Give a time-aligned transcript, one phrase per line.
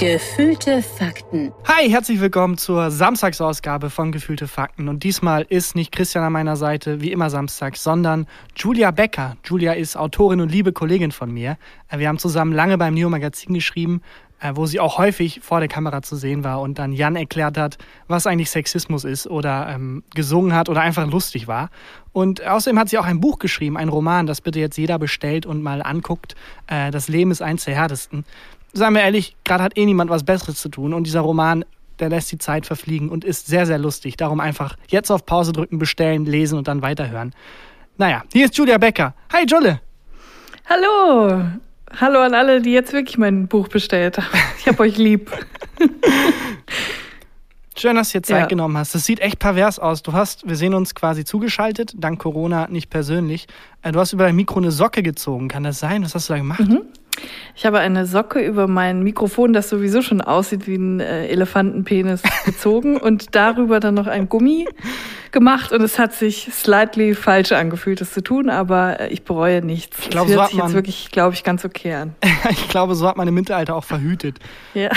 [0.00, 1.52] Gefühlte Fakten.
[1.66, 4.88] Hi, herzlich willkommen zur Samstagsausgabe von Gefühlte Fakten.
[4.88, 8.26] Und diesmal ist nicht Christian an meiner Seite, wie immer samstags, sondern
[8.56, 9.36] Julia Becker.
[9.44, 11.58] Julia ist Autorin und liebe Kollegin von mir.
[11.90, 14.00] Äh, wir haben zusammen lange beim Neo Magazin geschrieben,
[14.40, 17.58] äh, wo sie auch häufig vor der Kamera zu sehen war und dann Jan erklärt
[17.58, 17.76] hat,
[18.08, 21.68] was eigentlich Sexismus ist oder ähm, gesungen hat oder einfach lustig war.
[22.12, 25.44] Und außerdem hat sie auch ein Buch geschrieben, ein Roman, das bitte jetzt jeder bestellt
[25.44, 26.36] und mal anguckt.
[26.68, 28.24] Äh, das Leben ist eins der härtesten
[28.72, 31.64] sagen wir ehrlich, gerade hat eh niemand was Besseres zu tun und dieser Roman,
[31.98, 34.16] der lässt die Zeit verfliegen und ist sehr, sehr lustig.
[34.16, 37.34] Darum einfach jetzt auf Pause drücken, bestellen, lesen und dann weiterhören.
[37.98, 39.14] Naja, hier ist Julia Becker.
[39.32, 39.80] Hi, Julle.
[40.66, 41.42] Hallo.
[42.00, 44.28] Hallo an alle, die jetzt wirklich mein Buch bestellt haben.
[44.58, 45.30] Ich hab euch lieb.
[47.76, 48.46] Schön, dass du dir Zeit ja.
[48.46, 48.94] genommen hast.
[48.94, 50.02] Das sieht echt pervers aus.
[50.02, 53.46] Du hast, wir sehen uns quasi zugeschaltet, dank Corona nicht persönlich.
[53.82, 55.48] Äh, du hast über dein Mikro eine Socke gezogen.
[55.48, 56.04] Kann das sein?
[56.04, 56.60] Was hast du da gemacht?
[56.60, 56.82] Mhm.
[57.54, 62.22] Ich habe eine Socke über mein Mikrofon, das sowieso schon aussieht wie ein äh, Elefantenpenis,
[62.44, 64.66] gezogen und darüber dann noch ein Gummi
[65.32, 69.64] gemacht und es hat sich slightly falsch angefühlt, das zu tun, aber äh, ich bereue
[69.64, 69.98] nichts.
[70.02, 72.14] Ich glaube, so hat man jetzt wirklich, glaube ich, ganz okay an.
[72.50, 74.38] ich glaube, so hat man im Mittelalter auch verhütet.
[74.74, 74.90] Ja.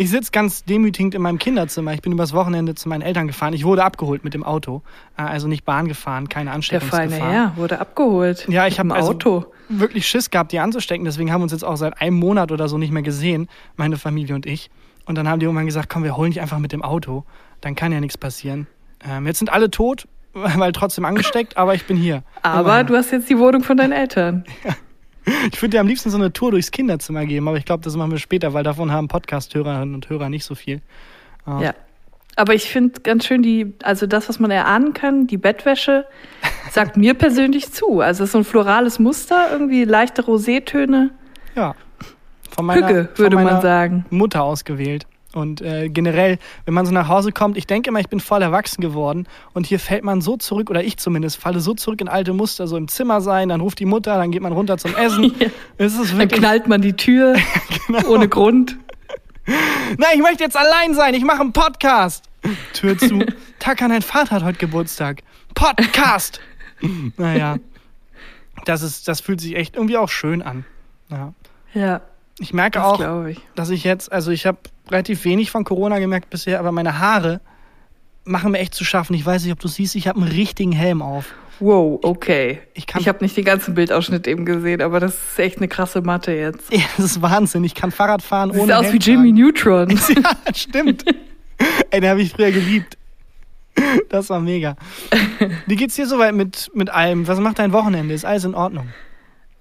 [0.00, 1.92] Ich sitze ganz demütigend in meinem Kinderzimmer.
[1.92, 3.52] Ich bin übers Wochenende zu meinen Eltern gefahren.
[3.52, 4.80] Ich wurde abgeholt mit dem Auto.
[5.18, 7.06] Äh, also nicht Bahn gefahren, keine Ansteckungsgefahr.
[7.06, 8.46] Der feine Herr wurde abgeholt.
[8.48, 9.52] Ja, ich habe also Auto.
[9.68, 11.04] wirklich Schiss gehabt, die anzustecken.
[11.04, 13.98] Deswegen haben wir uns jetzt auch seit einem Monat oder so nicht mehr gesehen, meine
[13.98, 14.70] Familie und ich.
[15.04, 17.24] Und dann haben die irgendwann gesagt, komm, wir holen dich einfach mit dem Auto.
[17.60, 18.68] Dann kann ja nichts passieren.
[19.06, 22.22] Ähm, jetzt sind alle tot, weil trotzdem angesteckt, aber ich bin hier.
[22.40, 22.86] Aber Immerhin.
[22.86, 24.44] du hast jetzt die Wohnung von deinen Eltern.
[24.64, 24.74] Ja.
[25.52, 27.96] Ich würde dir am liebsten so eine Tour durchs Kinderzimmer geben, aber ich glaube, das
[27.96, 30.80] machen wir später, weil davon haben Podcast-Hörerinnen und Hörer nicht so viel.
[31.46, 31.62] Ja.
[31.62, 31.74] ja.
[32.36, 36.06] Aber ich finde ganz schön die, also das, was man erahnen kann, die Bettwäsche,
[36.70, 38.00] sagt mir persönlich zu.
[38.00, 41.10] Also es ist so ein florales Muster, irgendwie leichte Rosétöne.
[41.54, 41.74] Ja.
[42.50, 44.06] Von meiner, Hüge, würde von man sagen.
[44.10, 45.06] Mutter ausgewählt.
[45.32, 48.42] Und äh, generell, wenn man so nach Hause kommt, ich denke immer, ich bin voll
[48.42, 49.28] erwachsen geworden.
[49.54, 52.66] Und hier fällt man so zurück, oder ich zumindest, falle so zurück in alte Muster,
[52.66, 55.32] so im Zimmer sein, dann ruft die Mutter, dann geht man runter zum Essen.
[55.38, 55.46] ja.
[55.78, 56.40] es ist wirklich...
[56.40, 57.36] Dann knallt man die Tür
[57.86, 58.08] genau.
[58.08, 58.76] ohne Grund.
[59.98, 62.24] Nein, ich möchte jetzt allein sein, ich mache einen Podcast.
[62.72, 63.24] Tür zu.
[63.58, 65.22] Taka, dein Vater hat heute Geburtstag.
[65.54, 66.40] Podcast!
[67.16, 67.56] naja.
[68.64, 70.64] Das, ist, das fühlt sich echt irgendwie auch schön an.
[71.08, 71.34] Ja.
[71.72, 72.00] Ja.
[72.38, 73.38] Ich merke das auch, ich.
[73.54, 74.58] dass ich jetzt, also ich habe
[74.90, 77.40] relativ wenig von Corona gemerkt bisher, aber meine Haare
[78.24, 79.14] machen mir echt zu schaffen.
[79.14, 81.34] Ich weiß nicht, ob du siehst, ich habe einen richtigen Helm auf.
[81.60, 82.60] Wow, okay.
[82.72, 85.68] Ich, ich, ich habe nicht den ganzen Bildausschnitt eben gesehen, aber das ist echt eine
[85.68, 86.72] krasse Matte jetzt.
[86.72, 87.64] Ja, das ist Wahnsinn.
[87.64, 89.90] Ich kann Fahrrad fahren ohne Sieht aus wie Jimmy Neutron.
[90.08, 91.04] ja, stimmt.
[91.90, 92.96] Ey, den habe ich früher geliebt.
[94.08, 94.76] Das war mega.
[95.66, 97.28] Wie geht's dir soweit mit, mit allem?
[97.28, 98.14] Was macht dein Wochenende?
[98.14, 98.88] Ist alles in Ordnung?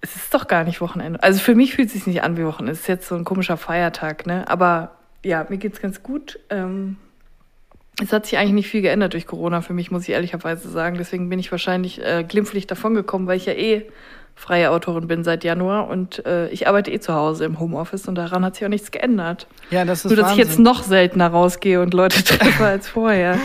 [0.01, 1.22] Es ist doch gar nicht Wochenende.
[1.22, 2.72] Also für mich fühlt es sich nicht an wie Wochenende.
[2.72, 4.47] Es ist jetzt so ein komischer Feiertag, ne?
[4.47, 6.40] Aber ja, mir geht's ganz gut.
[6.50, 6.97] Ähm,
[8.02, 10.97] es hat sich eigentlich nicht viel geändert durch Corona für mich, muss ich ehrlicherweise sagen.
[10.97, 13.85] Deswegen bin ich wahrscheinlich äh, glimpflich davongekommen, weil ich ja eh
[14.35, 18.16] freie Autorin bin seit Januar und äh, ich arbeite eh zu Hause im Homeoffice und
[18.16, 19.47] daran hat sich auch nichts geändert.
[19.69, 20.41] Ja, das ist Nur, dass Wahnsinn.
[20.41, 23.38] ich jetzt noch seltener rausgehe und Leute treffe als vorher.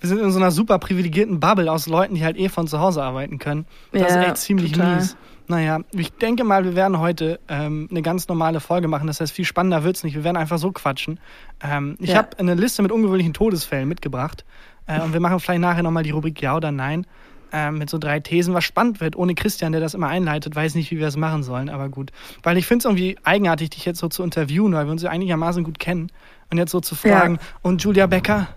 [0.00, 2.80] Wir sind in so einer super privilegierten Bubble aus Leuten, die halt eh von zu
[2.80, 3.66] Hause arbeiten können.
[3.92, 4.96] Das ja, ist echt ziemlich total.
[4.96, 5.16] mies.
[5.48, 9.06] Naja, ich denke mal, wir werden heute ähm, eine ganz normale Folge machen.
[9.06, 10.14] Das heißt, viel spannender wird es nicht.
[10.14, 11.20] Wir werden einfach so quatschen.
[11.62, 12.16] Ähm, ich ja.
[12.16, 14.44] habe eine Liste mit ungewöhnlichen Todesfällen mitgebracht.
[14.86, 17.06] Äh, und wir machen vielleicht nachher nochmal die Rubrik Ja oder Nein.
[17.52, 19.14] Äh, mit so drei Thesen, was spannend wird.
[19.14, 22.10] Ohne Christian, der das immer einleitet, weiß nicht, wie wir das machen sollen, aber gut.
[22.42, 25.10] Weil ich finde es irgendwie eigenartig, dich jetzt so zu interviewen, weil wir uns ja
[25.10, 26.10] einigermaßen gut kennen.
[26.50, 27.40] Und jetzt so zu fragen, ja.
[27.62, 28.48] und Julia Becker,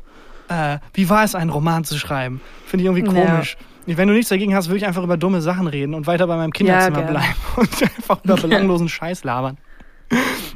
[0.48, 2.42] äh, wie war es, einen Roman zu schreiben?
[2.66, 3.58] Finde ich irgendwie komisch.
[3.60, 3.66] Ja.
[3.86, 6.38] Wenn du nichts dagegen hast, würde ich einfach über dumme Sachen reden und weiter bei
[6.38, 9.58] meinem Kinderzimmer ja, bleiben und einfach über belanglosen Scheiß labern.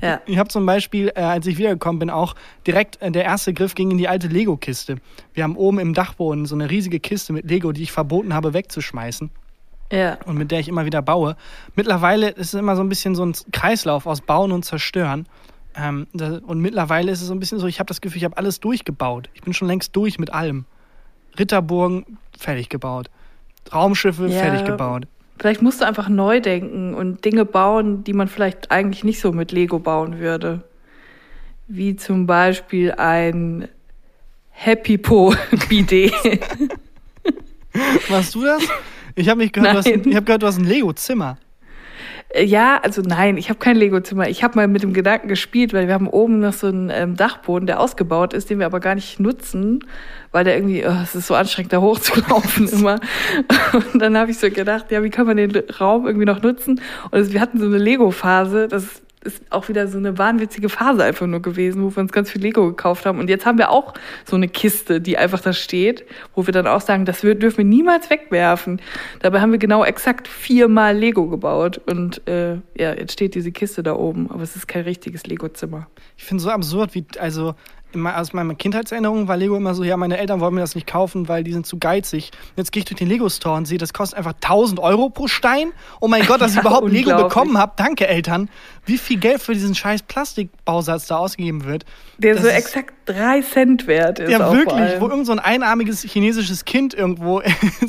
[0.02, 0.22] Ja.
[0.26, 2.36] Ich habe zum Beispiel, äh, als ich wiedergekommen bin, auch
[2.68, 4.98] direkt äh, der erste Griff ging in die alte Lego-Kiste.
[5.34, 8.54] Wir haben oben im Dachboden so eine riesige Kiste mit Lego, die ich verboten habe
[8.54, 9.30] wegzuschmeißen.
[9.92, 10.18] Ja.
[10.26, 11.36] Und mit der ich immer wieder baue.
[11.76, 15.28] Mittlerweile ist es immer so ein bisschen so ein Kreislauf aus Bauen und Zerstören.
[15.76, 18.38] Ähm, und mittlerweile ist es so ein bisschen so, ich habe das Gefühl, ich habe
[18.38, 19.30] alles durchgebaut.
[19.34, 20.66] Ich bin schon längst durch mit allem.
[21.38, 23.10] Ritterburgen fertig gebaut.
[23.74, 25.08] Raumschiffe ja, fertig gebaut.
[25.40, 29.32] Vielleicht musst du einfach neu denken und Dinge bauen, die man vielleicht eigentlich nicht so
[29.32, 30.64] mit Lego bauen würde.
[31.68, 33.68] Wie zum Beispiel ein
[34.50, 35.34] Happy Po
[35.70, 36.14] Bidet.
[38.10, 38.64] Machst du das?
[39.16, 41.38] Ich habe gehört, du hast, hab gehört, du hast ein Lego-Zimmer.
[41.38, 41.53] Äh,
[42.36, 44.28] ja, also nein, ich habe kein Lego-Zimmer.
[44.28, 47.16] Ich habe mal mit dem Gedanken gespielt, weil wir haben oben noch so einen ähm,
[47.16, 49.86] Dachboden, der ausgebaut ist, den wir aber gar nicht nutzen,
[50.32, 53.00] weil der irgendwie, oh, es ist so anstrengend, da hochzulaufen immer.
[53.94, 56.82] Und dann habe ich so gedacht, ja, wie kann man den Raum irgendwie noch nutzen?
[57.12, 61.26] Und wir hatten so eine Lego-Phase, das ist auch wieder so eine wahnwitzige Phase einfach
[61.28, 63.20] nur gewesen, wo wir uns ganz viel Lego gekauft haben.
[63.20, 63.94] Und jetzt haben wir auch
[64.26, 66.06] so eine Kiste, die einfach da steht,
[66.36, 68.82] wo wir dann auch sagen, das dürfen wir niemals wegwerfen.
[69.22, 71.82] Dabei haben wir genau exakt viermal Lego gebaut.
[71.86, 75.88] Und äh, ja, jetzt steht diese Kiste da oben, aber es ist kein richtiges Lego-Zimmer.
[76.18, 77.56] Ich finde so absurd, wie, also
[77.96, 81.28] aus meiner Kindheitserinnerung war Lego immer so, ja, meine Eltern wollen mir das nicht kaufen,
[81.28, 82.32] weil die sind zu geizig.
[82.56, 85.72] Jetzt gehe ich durch den Lego-Store und sehe, das kostet einfach 1000 Euro pro Stein.
[86.00, 87.74] Oh mein Gott, dass ja, ich überhaupt Lego bekommen habe.
[87.76, 88.50] Danke, Eltern.
[88.86, 91.86] Wie viel Geld für diesen scheiß Plastikbausatz da ausgegeben wird.
[92.18, 94.32] Der so exakt drei Cent wert ist.
[94.32, 95.00] Ja, wirklich.
[95.00, 97.42] Wo irgend so ein einarmiges chinesisches Kind irgendwo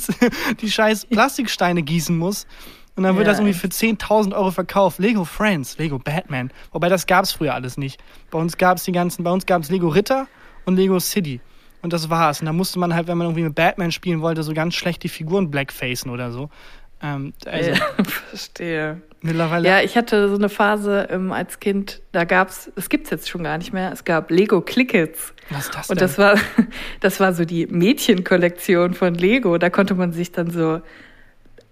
[0.60, 2.46] die scheiß Plastiksteine gießen muss.
[2.96, 4.98] Und dann wird ja, das irgendwie für 10.000 Euro verkauft.
[4.98, 6.50] Lego Friends, Lego Batman.
[6.72, 8.00] Wobei das gab es früher alles nicht.
[8.30, 10.28] Bei uns gab es die ganzen, bei uns gab es Lego Ritter
[10.64, 11.40] und Lego City.
[11.82, 12.40] Und das war's.
[12.40, 15.02] Und da musste man halt, wenn man irgendwie mit Batman spielen wollte, so ganz schlecht
[15.02, 16.50] die Figuren blackfacen oder so.
[17.02, 17.76] Ähm, also ja,
[18.30, 19.02] verstehe.
[19.20, 19.68] Mittlerweile.
[19.68, 23.42] Ja, ich hatte so eine Phase ähm, als Kind, da gab's, es gibt's jetzt schon
[23.42, 25.34] gar nicht mehr, es gab Lego Clickets.
[25.50, 25.94] Was ist das denn?
[25.94, 26.38] Und das war,
[27.00, 29.58] das war so die Mädchenkollektion von Lego.
[29.58, 30.80] Da konnte man sich dann so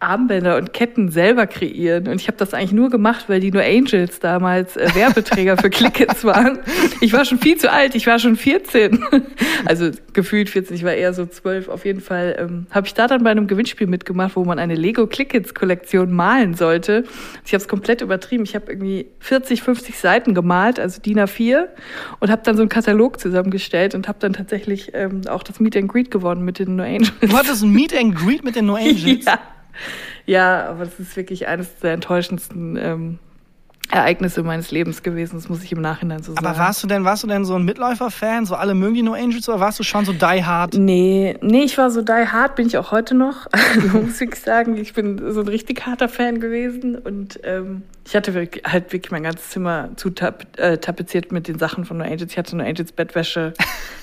[0.02, 2.08] Armbänder und Ketten selber kreieren.
[2.08, 5.70] Und ich habe das eigentlich nur gemacht, weil die nur Angels damals äh, Werbeträger für
[5.70, 6.58] Clickets waren.
[7.00, 9.04] Ich war schon viel zu alt, ich war schon 14.
[9.64, 11.69] Also gefühlt 14, ich war eher so 12.
[11.69, 14.75] Auf jeden Fall ähm, habe ich da dann bei einem Gewinnspiel mitgemacht, wo man eine
[14.75, 17.05] Lego Clickets Kollektion malen sollte.
[17.44, 18.44] Ich habe es komplett übertrieben.
[18.44, 21.66] Ich habe irgendwie 40, 50 Seiten gemalt, also DIN A4
[22.20, 25.76] und habe dann so einen Katalog zusammengestellt und habe dann tatsächlich ähm, auch das Meet
[25.76, 27.12] and Greet gewonnen mit den No Angels.
[27.20, 29.25] Du hattest ein Meet and Greet mit den No Angels?
[29.25, 29.38] ja.
[30.26, 33.19] Ja, aber das ist wirklich eines der enttäuschendsten ähm,
[33.90, 35.36] Ereignisse meines Lebens gewesen.
[35.36, 36.46] Das muss ich im Nachhinein so sagen.
[36.46, 38.46] Aber warst du denn, warst du denn so ein Mitläufer-Fan?
[38.46, 40.74] So alle mögen die No Angels oder warst du schon so die hard?
[40.74, 43.46] Nee, nee, ich war so die hard, bin ich auch heute noch.
[43.92, 48.34] muss ich sagen, ich bin so ein richtig harter Fan gewesen und ähm, ich hatte
[48.34, 52.04] wirklich, halt wirklich mein ganzes Zimmer zu tap äh, tapeziert mit den Sachen von No
[52.04, 52.32] Angels.
[52.32, 53.54] Ich hatte No Angels Bettwäsche.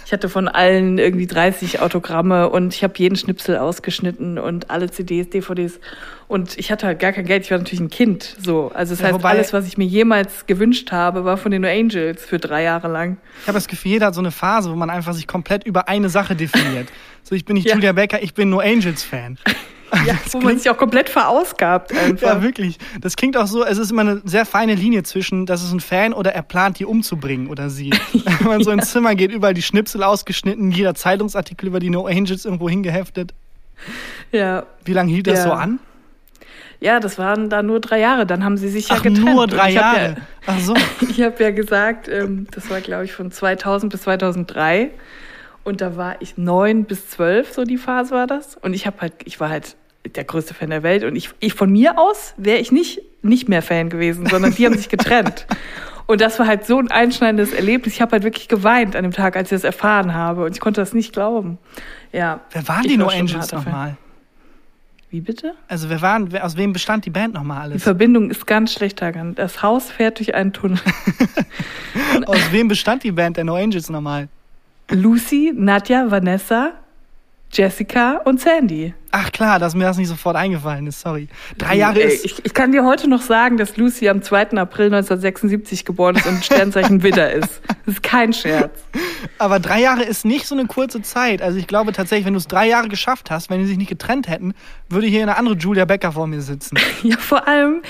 [0.10, 4.90] Ich hatte von allen irgendwie 30 Autogramme und ich habe jeden Schnipsel ausgeschnitten und alle
[4.90, 5.80] CDs, DVDs.
[6.28, 7.44] Und ich hatte halt gar kein Geld.
[7.44, 8.36] Ich war natürlich ein Kind.
[8.42, 8.72] So.
[8.74, 11.68] Also das ja, heißt, alles, was ich mir jemals gewünscht habe, war von den No
[11.68, 13.18] Angels für drei Jahre lang.
[13.42, 15.88] Ich habe das Gefühl, jeder hat so eine Phase, wo man einfach sich komplett über
[15.88, 16.88] eine Sache definiert.
[17.22, 17.76] So, ich bin nicht ja.
[17.76, 19.38] Julia Becker, ich bin No Angels-Fan.
[20.06, 22.28] Ja, wo man sich auch komplett verausgabt einfach.
[22.28, 22.78] Ja, wirklich.
[23.02, 25.80] Das klingt auch so, es ist immer eine sehr feine Linie zwischen, das ist ein
[25.80, 27.92] Fan oder er plant, die umzubringen oder sie.
[28.40, 32.06] Wenn man so ins Zimmer geht, überall die Schnipsel ausgeschnitten, jeder Zeitungsartikel über die No
[32.06, 33.34] Angels irgendwo hingeheftet.
[34.32, 34.66] Ja.
[34.86, 35.44] Wie lange hielt das ja.
[35.46, 35.80] so an?
[36.82, 38.26] Ja, das waren da nur drei Jahre.
[38.26, 39.26] Dann haben sie sich ja Ach, getrennt.
[39.26, 40.16] nur drei Jahre?
[40.16, 40.16] Ja,
[40.46, 40.74] Ach so.
[41.10, 44.92] ich habe ja gesagt, ähm, das war, glaube ich, von 2000 bis 2003.
[45.66, 48.56] Und da war ich neun bis zwölf, so die Phase war das.
[48.56, 51.04] Und ich habe halt, ich war halt der größte Fan der Welt.
[51.04, 54.66] Und ich, ich von mir aus wäre ich nicht, nicht mehr Fan gewesen, sondern die
[54.66, 55.46] haben sich getrennt.
[56.08, 57.94] Und das war halt so ein einschneidendes Erlebnis.
[57.94, 60.46] Ich habe halt wirklich geweint an dem Tag, als ich das erfahren habe.
[60.46, 61.60] Und ich konnte das nicht glauben.
[62.12, 62.40] Ja.
[62.50, 63.96] Wer waren die No Angels nochmal?
[65.12, 65.54] Wie bitte?
[65.68, 67.74] Also wer waren, aus wem bestand die Band nochmal alles?
[67.74, 69.36] Die Verbindung ist ganz schlecht, Hagan.
[69.36, 70.80] Das Haus fährt durch einen Tunnel.
[72.26, 74.30] aus wem bestand die Band der No Angels nochmal?
[74.90, 76.74] Lucy, Nadja, Vanessa,
[77.52, 78.94] Jessica und Sandy.
[79.12, 81.28] Ach klar, dass mir das nicht sofort eingefallen ist, sorry.
[81.58, 82.24] Drei Jahre ist.
[82.24, 84.52] Ich, ich kann dir heute noch sagen, dass Lucy am 2.
[84.52, 87.62] April 1976 geboren ist und Sternzeichen Widder ist.
[87.86, 88.84] Das ist kein Scherz.
[89.40, 91.42] Aber drei Jahre ist nicht so eine kurze Zeit.
[91.42, 93.90] Also ich glaube tatsächlich, wenn du es drei Jahre geschafft hast, wenn die sich nicht
[93.90, 94.54] getrennt hätten,
[94.90, 96.78] würde hier eine andere Julia Becker vor mir sitzen.
[97.02, 97.82] Ja, vor allem,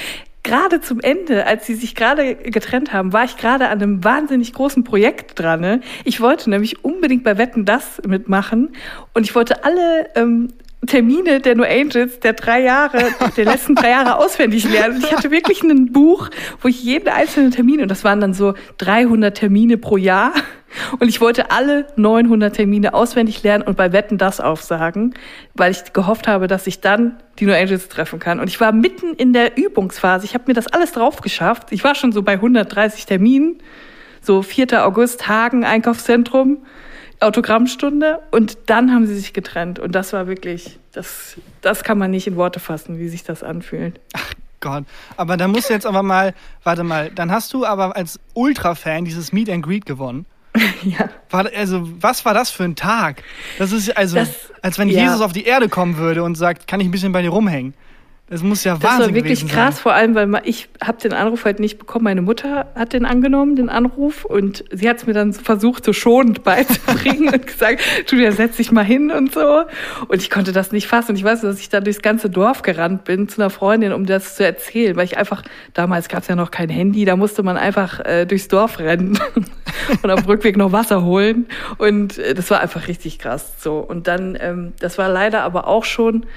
[0.44, 4.54] gerade zum Ende, als sie sich gerade getrennt haben, war ich gerade an einem wahnsinnig
[4.54, 5.60] großen Projekt dran.
[5.62, 5.82] Ne?
[6.06, 8.74] Ich wollte nämlich unbedingt bei Wetten das mitmachen
[9.14, 10.50] und ich wollte alle ähm,
[10.86, 15.04] Termine der No Angels der drei Jahre, der letzten drei Jahre auswendig lernen.
[15.04, 16.30] Ich hatte wirklich ein Buch,
[16.62, 20.32] wo ich jeden einzelnen Termin, und das waren dann so 300 Termine pro Jahr,
[21.00, 25.16] und ich wollte alle 900 Termine auswendig lernen und bei Wetten das aufsagen,
[25.56, 28.40] weil ich gehofft habe, dass ich dann die No Angels treffen kann.
[28.40, 30.26] Und ich war mitten in der Übungsphase.
[30.26, 31.72] Ich habe mir das alles drauf geschafft.
[31.72, 33.58] Ich war schon so bei 130 Terminen.
[34.22, 34.86] So 4.
[34.86, 36.60] August, Hagen, Einkaufszentrum,
[37.20, 38.20] Autogrammstunde.
[38.32, 39.80] Und dann haben sie sich getrennt.
[39.80, 43.44] Und das war wirklich, das, das kann man nicht in Worte fassen, wie sich das
[43.44, 44.00] anfühlt.
[44.14, 44.86] Ach Gott.
[45.18, 46.34] Aber da musst du jetzt aber mal,
[46.64, 50.26] warte mal, dann hast du aber als Ultra-Fan dieses Meet and Greet gewonnen.
[50.84, 51.10] ja.
[51.30, 53.24] War, also, was war das für ein Tag?
[53.58, 55.04] Das ist also, das, als wenn ja.
[55.04, 57.74] Jesus auf die Erde kommen würde und sagt, kann ich ein bisschen bei dir rumhängen.
[58.30, 59.82] Das muss ja Das Wahnsinn war wirklich krass, sein.
[59.82, 62.04] vor allem, weil ich habe den Anruf halt nicht bekommen.
[62.04, 65.94] Meine Mutter hat den angenommen, den Anruf, und sie hat es mir dann versucht, so
[65.94, 67.82] schonend beizubringen und gesagt,
[68.12, 69.64] ja, setz dich mal hin und so.
[70.08, 71.12] Und ich konnte das nicht fassen.
[71.12, 74.06] Und ich weiß, dass ich dann durchs ganze Dorf gerannt bin zu einer Freundin, um
[74.06, 75.42] das zu erzählen, weil ich einfach,
[75.74, 79.18] damals gab es ja noch kein Handy, da musste man einfach äh, durchs Dorf rennen
[80.04, 81.48] und auf dem Rückweg noch Wasser holen.
[81.80, 83.54] Und äh, das war einfach richtig krass.
[83.58, 83.80] So.
[83.80, 86.28] Und dann, ähm, das war leider aber auch schon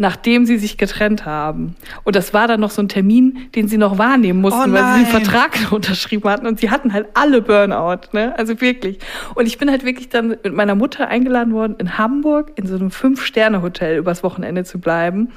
[0.00, 1.76] nachdem sie sich getrennt haben.
[2.04, 4.94] Und das war dann noch so ein Termin, den sie noch wahrnehmen mussten, Oh weil
[4.94, 5.22] sie den.
[5.22, 6.46] Vertrag unterschrieben hatten.
[6.46, 8.34] Und sie hatten halt alle Burnout, ne?
[8.38, 8.98] Also wirklich.
[9.34, 12.76] Und ich bin halt wirklich dann mit meiner Mutter eingeladen worden, in Hamburg in so
[12.76, 15.32] einem Fünf-Sterne-Hotel übers Wochenende zu bleiben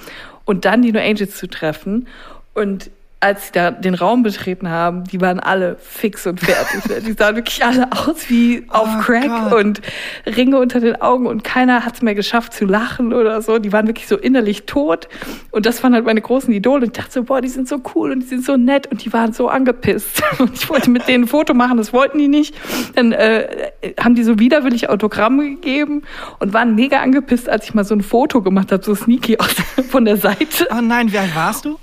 [0.46, 2.08] und dann die No Angels zu treffen.
[2.54, 2.90] Und
[3.24, 6.86] als sie da den Raum betreten haben, die waren alle fix und fertig.
[6.90, 7.02] ne?
[7.02, 9.54] Die sahen wirklich alle aus wie auf Oh Crack Gott.
[9.64, 9.82] und
[10.26, 13.60] Ringe unter den Augen und keiner hat es mehr geschafft zu lachen oder so.
[13.60, 15.08] Die waren wirklich so innerlich tot.
[15.52, 16.82] Und das waren halt meine großen Idole.
[16.82, 19.04] Und ich dachte so, boah, die sind so cool und die sind so nett und
[19.06, 20.22] die waren so angepisst.
[20.40, 22.54] Und ich wollte mit denen ein Foto machen, das wollten die nicht.
[22.96, 26.02] Dann äh, haben die so widerwillig Autogramme gegeben
[26.40, 29.54] und waren mega angepisst, als ich mal so ein Foto gemacht habe, so sneaky aus,
[29.90, 30.68] von der Seite.
[30.72, 31.78] Oh nein, wie alt warst du?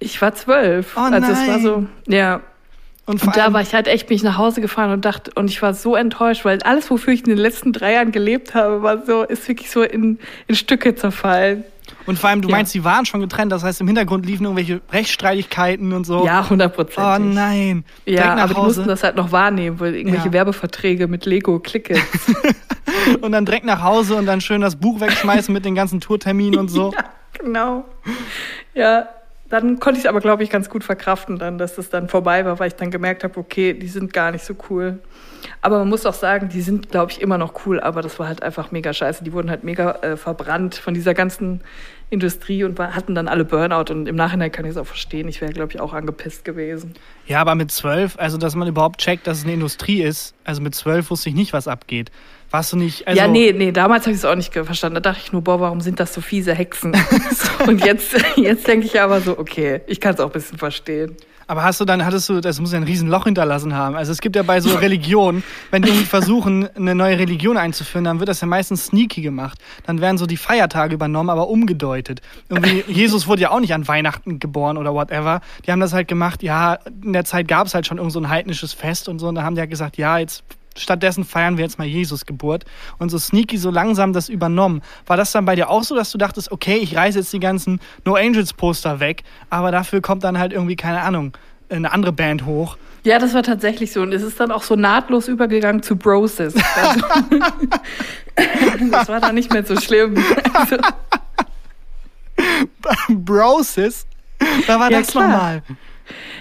[0.00, 0.96] Ich war zwölf.
[0.96, 1.62] Oh also es war nein.
[1.62, 2.40] so, ja.
[3.06, 5.50] Und Und da war ich halt echt, bin ich nach Hause gefahren und dachte, und
[5.50, 8.82] ich war so enttäuscht, weil alles, wofür ich in den letzten drei Jahren gelebt habe,
[8.82, 11.64] war so, ist wirklich so in, in Stücke zerfallen.
[12.06, 12.56] und vor allem, du Ja.
[12.56, 16.24] meinst, die waren schon getrennt, das heißt, im Hintergrund liefen irgendwelche Rechtsstreitigkeiten und so.
[16.24, 17.02] Ja, hundertprozentig.
[17.32, 17.84] Oh nein.
[18.06, 18.66] Ja, Direkt nach aber die Hause.
[18.80, 20.32] mussten das halt noch wahrnehmen, weil irgendwelche Ja.
[20.32, 21.96] Werbeverträge mit Lego, Klicke.
[23.22, 26.60] und dann direkt nach Hause und dann schön das Buch wegschmeißen mit den ganzen Tourterminen
[26.60, 26.92] und so.
[26.96, 27.04] ja,
[27.36, 27.84] genau.
[28.74, 29.08] Ja,
[29.50, 32.44] dann konnte ich es aber, glaube ich, ganz gut verkraften, dann, dass das dann vorbei
[32.44, 35.00] war, weil ich dann gemerkt habe, okay, die sind gar nicht so cool.
[35.60, 38.28] Aber man muss auch sagen, die sind, glaube ich, immer noch cool, aber das war
[38.28, 39.24] halt einfach mega scheiße.
[39.24, 41.62] Die wurden halt mega äh, verbrannt von dieser ganzen
[42.10, 43.92] Industrie und hatten dann alle Burnout.
[43.92, 45.26] Und im Nachhinein kann ich es auch verstehen.
[45.28, 46.94] Ich wäre, glaube ich, auch angepisst gewesen.
[47.26, 50.62] Ja, aber mit zwölf, also dass man überhaupt checkt, dass es eine Industrie ist, also
[50.62, 52.10] mit zwölf wusste ich nicht, was abgeht.
[52.50, 54.94] Warst du nicht, also ja, nee, nee, damals habe ich es auch nicht verstanden.
[54.94, 56.96] Da dachte ich nur, boah, warum sind das so fiese Hexen?
[57.66, 61.16] und jetzt, jetzt denke ich aber so, okay, ich kann es auch ein bisschen verstehen.
[61.50, 63.96] Aber hast du dann, hattest du, das muss ja ein Riesenloch hinterlassen haben.
[63.96, 65.42] Also es gibt ja bei so Religionen,
[65.72, 69.58] wenn die versuchen, eine neue Religion einzuführen, dann wird das ja meistens sneaky gemacht.
[69.84, 72.20] Dann werden so die Feiertage übernommen, aber umgedeutet.
[72.48, 75.40] Irgendwie, Jesus wurde ja auch nicht an Weihnachten geboren oder whatever.
[75.66, 78.20] Die haben das halt gemacht, ja, in der Zeit gab es halt schon irgend so
[78.20, 79.26] ein heidnisches Fest und so.
[79.26, 80.44] Und da haben die halt gesagt, ja, jetzt
[80.80, 82.64] stattdessen feiern wir jetzt mal Jesus Geburt.
[82.98, 84.82] Und so sneaky, so langsam das übernommen.
[85.06, 87.40] War das dann bei dir auch so, dass du dachtest, okay, ich reiße jetzt die
[87.40, 91.36] ganzen No Angels Poster weg, aber dafür kommt dann halt irgendwie, keine Ahnung,
[91.68, 92.76] eine andere Band hoch.
[93.04, 94.02] Ja, das war tatsächlich so.
[94.02, 96.54] Und es ist dann auch so nahtlos übergegangen zu Brosis.
[96.76, 97.00] Also,
[98.90, 100.22] das war dann nicht mehr so schlimm.
[100.52, 100.76] Also,
[103.08, 104.06] Brosis?
[104.66, 105.28] Da war Ja, das klar.
[105.28, 105.62] nochmal.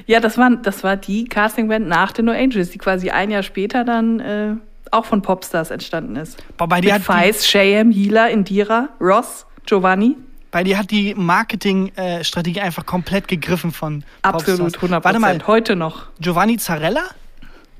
[0.05, 3.43] Ja, das war, das war die Castingband nach den No Angels, die quasi ein Jahr
[3.43, 4.55] später dann äh,
[4.91, 6.37] auch von Popstars entstanden ist.
[6.57, 10.15] Boah, bei dir Mit hat die, Feist, Shayam, Hila, Indira, Ross, Giovanni.
[10.51, 14.75] bei dir hat die Marketingstrategie einfach komplett gegriffen von Absolut, Popstars.
[14.83, 16.07] 100 Warte mal, Heute noch.
[16.19, 17.03] Giovanni Zarella?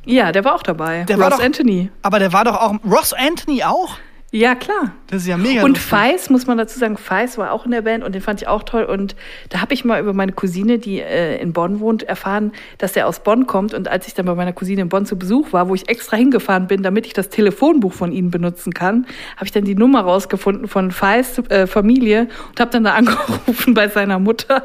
[0.06, 1.04] Ja, der war auch dabei.
[1.04, 1.90] Der Ross war doch- Anthony.
[2.02, 2.76] Aber der war doch auch.
[2.86, 3.98] Ross Anthony auch?
[4.32, 4.94] Ja, klar.
[5.08, 5.64] Das ist ja mega.
[5.64, 5.88] Und lustig.
[5.88, 8.48] Feis, muss man dazu sagen, Feis war auch in der Band und den fand ich
[8.48, 8.84] auch toll.
[8.84, 9.16] Und
[9.50, 13.08] da habe ich mal über meine Cousine, die äh, in Bonn wohnt, erfahren, dass er
[13.08, 13.74] aus Bonn kommt.
[13.74, 16.16] Und als ich dann bei meiner Cousine in Bonn zu Besuch war, wo ich extra
[16.16, 20.02] hingefahren bin, damit ich das Telefonbuch von ihnen benutzen kann, habe ich dann die Nummer
[20.02, 24.64] rausgefunden von Feis äh, Familie und habe dann da angerufen bei seiner Mutter.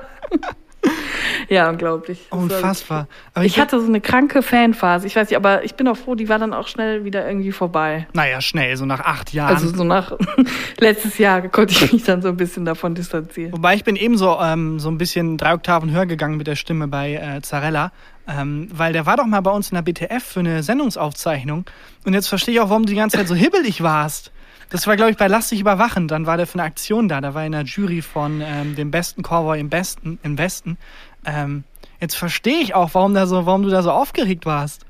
[1.48, 2.26] ja, unglaublich.
[2.30, 3.08] Das Unfassbar.
[3.32, 5.06] Aber wirklich- Ich hatte so eine kranke Fanphase.
[5.06, 7.52] Ich weiß nicht, aber ich bin auch froh, die war dann auch schnell wieder irgendwie
[7.52, 8.06] vorbei.
[8.12, 9.54] Naja, schnell, so nach acht Jahren.
[9.54, 10.12] Also so nach
[10.78, 13.52] letztes Jahr konnte ich mich dann so ein bisschen davon distanzieren.
[13.52, 16.88] Wobei ich bin ebenso ähm, so ein bisschen drei Oktaven höher gegangen mit der Stimme
[16.88, 17.92] bei äh, Zarella.
[18.26, 21.66] Ähm, weil der war doch mal bei uns in der BTF für eine Sendungsaufzeichnung.
[22.06, 24.32] Und jetzt verstehe ich auch, warum du die ganze Zeit so hibbelig warst.
[24.74, 26.08] Das war, glaube ich, bei Lass dich überwachen.
[26.08, 27.20] Dann war der für eine Aktion da.
[27.20, 30.78] Da war in der Jury von ähm, dem besten Cowboy im, Besten, im Westen.
[31.24, 31.62] Ähm,
[32.00, 34.84] jetzt verstehe ich auch, warum, da so, warum du da so aufgeregt warst.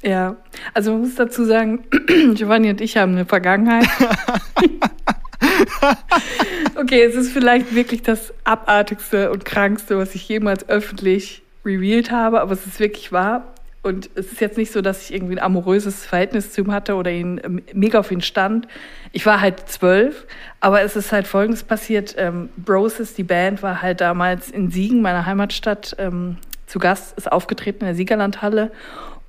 [0.00, 0.36] Ja,
[0.74, 1.82] also man muss dazu sagen,
[2.36, 3.88] Giovanni und ich haben eine Vergangenheit.
[6.76, 12.40] okay, es ist vielleicht wirklich das abartigste und krankste, was ich jemals öffentlich revealed habe,
[12.40, 13.55] aber es ist wirklich wahr.
[13.86, 16.96] Und es ist jetzt nicht so, dass ich irgendwie ein amoröses Verhältnis zu ihm hatte
[16.96, 18.66] oder ihn ähm, mega auf ihn stand.
[19.12, 20.26] Ich war halt zwölf,
[20.58, 22.16] aber es ist halt Folgendes passiert.
[22.18, 27.30] Ähm, Broses, die Band, war halt damals in Siegen, meiner Heimatstadt, ähm, zu Gast, ist
[27.30, 28.72] aufgetreten in der Siegerlandhalle.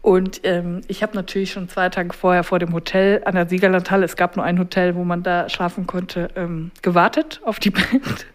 [0.01, 4.05] Und ähm, ich habe natürlich schon zwei Tage vorher vor dem Hotel an der Siegerlandhalle,
[4.05, 8.25] es gab nur ein Hotel, wo man da schlafen konnte, ähm, gewartet auf die Band.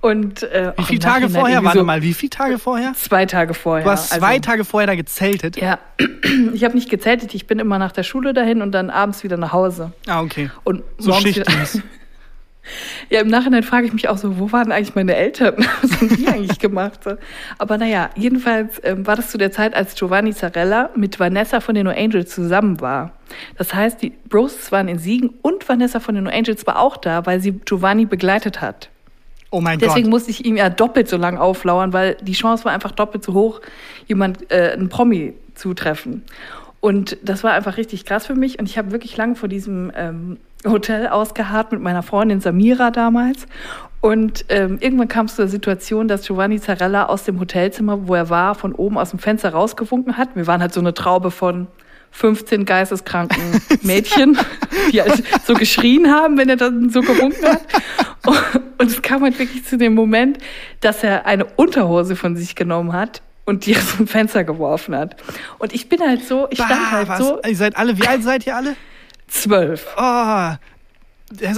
[0.00, 1.62] Und, äh, wie viele Tage vorher?
[1.62, 2.94] Warte so mal, wie viele Tage vorher?
[2.94, 3.84] Zwei Tage vorher.
[3.84, 5.56] Du hast zwei also, Tage vorher da gezeltet?
[5.60, 5.78] Ja,
[6.54, 9.36] ich habe nicht gezeltet, ich bin immer nach der Schule dahin und dann abends wieder
[9.36, 9.92] nach Hause.
[10.06, 10.50] Ah, okay.
[10.64, 11.82] Und so Schichtdienst.
[13.08, 15.56] Ja, im Nachhinein frage ich mich auch so, wo waren eigentlich meine Eltern?
[15.82, 17.00] Was haben die eigentlich gemacht?
[17.58, 21.74] Aber naja, jedenfalls ähm, war das zu der Zeit, als Giovanni Zarella mit Vanessa von
[21.74, 23.12] den No Angels zusammen war.
[23.56, 26.96] Das heißt, die Bros waren in Siegen und Vanessa von den No Angels war auch
[26.96, 28.90] da, weil sie Giovanni begleitet hat.
[29.50, 30.10] Oh mein Deswegen Gott.
[30.10, 33.34] musste ich ihm ja doppelt so lang auflauern, weil die Chance war einfach doppelt so
[33.34, 33.60] hoch,
[34.06, 36.22] jemand, äh, einen Promi zu treffen.
[36.80, 38.58] Und das war einfach richtig krass für mich.
[38.58, 43.46] Und ich habe wirklich lange vor diesem ähm, Hotel ausgeharrt mit meiner Freundin Samira damals.
[44.00, 48.30] Und ähm, irgendwann kam es zur Situation, dass Giovanni Zarella aus dem Hotelzimmer, wo er
[48.30, 50.36] war, von oben aus dem Fenster rausgewunken hat.
[50.36, 51.66] Wir waren halt so eine Traube von
[52.10, 54.38] 15 geisteskranken Mädchen,
[54.92, 57.62] die halt so geschrien haben, wenn er dann so gewunken hat.
[58.78, 60.38] Und es kam halt wirklich zu dem Moment,
[60.80, 65.16] dass er eine Unterhose von sich genommen hat, und die aus dem Fenster geworfen hat.
[65.58, 67.18] Und ich bin halt so, ich bah, stand halt was?
[67.18, 67.40] so.
[67.42, 68.76] Ihr seid alle, wie alt seid ihr alle?
[69.26, 69.86] Zwölf.
[69.96, 70.54] Oh,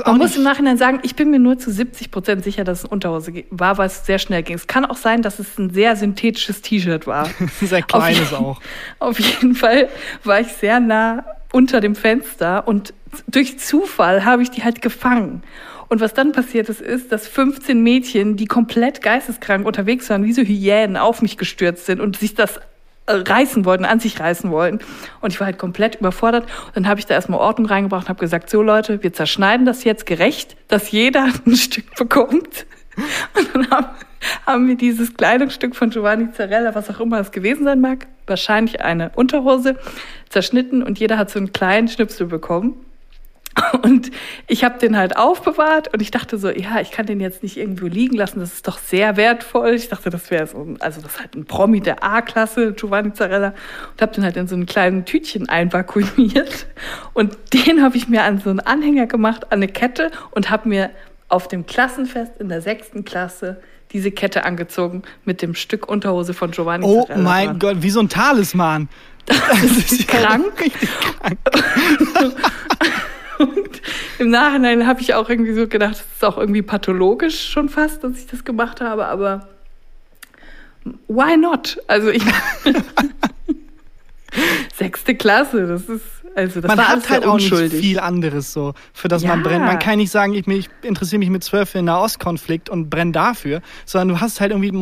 [0.04, 2.84] Man muss im Nachhinein sagen, ich bin mir nur zu 70 Prozent sicher, dass es
[2.84, 4.54] eine Unterhose war, weil es sehr schnell ging.
[4.54, 7.30] Es kann auch sein, dass es ein sehr synthetisches T-Shirt war.
[7.60, 8.60] sehr kleines auf, auch.
[8.98, 9.88] Auf jeden Fall
[10.24, 12.92] war ich sehr nah unter dem Fenster und
[13.28, 15.42] durch Zufall habe ich die halt gefangen.
[15.88, 20.32] Und was dann passiert ist, ist, dass 15 Mädchen, die komplett geisteskrank unterwegs waren, wie
[20.32, 22.60] so Hyänen auf mich gestürzt sind und sich das
[23.06, 24.80] reißen wollten, an sich reißen wollten.
[25.20, 26.46] Und ich war halt komplett überfordert.
[26.74, 29.84] Dann habe ich da erstmal Ordnung reingebracht und habe gesagt, so Leute, wir zerschneiden das
[29.84, 32.66] jetzt gerecht, dass jeder ein Stück bekommt.
[33.34, 33.86] Und dann haben,
[34.46, 38.80] haben wir dieses Kleidungsstück von Giovanni Zarella, was auch immer es gewesen sein mag, wahrscheinlich
[38.82, 39.76] eine Unterhose,
[40.28, 42.74] zerschnitten und jeder hat so einen kleinen Schnipsel bekommen.
[43.82, 44.10] Und
[44.46, 47.56] ich habe den halt aufbewahrt und ich dachte so, ja, ich kann den jetzt nicht
[47.56, 49.74] irgendwo liegen lassen, das ist doch sehr wertvoll.
[49.74, 53.54] Ich dachte, das wäre so, also das ist halt ein Promi der A-Klasse, Giovanni Zarella.
[53.92, 56.66] Und habe den halt in so ein kleines Tütchen einvakuumiert.
[57.12, 60.68] Und den habe ich mir an so einen Anhänger gemacht, an eine Kette und habe
[60.68, 60.90] mir
[61.28, 63.60] auf dem Klassenfest in der sechsten Klasse
[63.92, 67.20] diese Kette angezogen mit dem Stück Unterhose von Giovanni oh Zarella.
[67.20, 67.58] Oh mein dran.
[67.58, 68.88] Gott, wie so ein Talisman.
[69.26, 69.38] Das
[69.92, 70.58] ist krank.
[70.60, 70.88] Richtig
[71.20, 71.38] krank.
[74.18, 78.04] Im Nachhinein habe ich auch irgendwie so gedacht, das ist auch irgendwie pathologisch schon fast,
[78.04, 79.48] dass ich das gemacht habe, aber
[81.08, 81.78] why not?
[81.86, 82.22] Also ich
[84.74, 88.74] sechste Klasse, das ist also das man war hat halt auch nicht viel anderes so,
[88.92, 89.28] für das ja.
[89.28, 89.64] man brennt.
[89.64, 93.12] Man kann nicht sagen, ich, ich interessiere mich mit zwölf für den Nahostkonflikt und brenne
[93.12, 94.72] dafür, sondern du hast halt irgendwie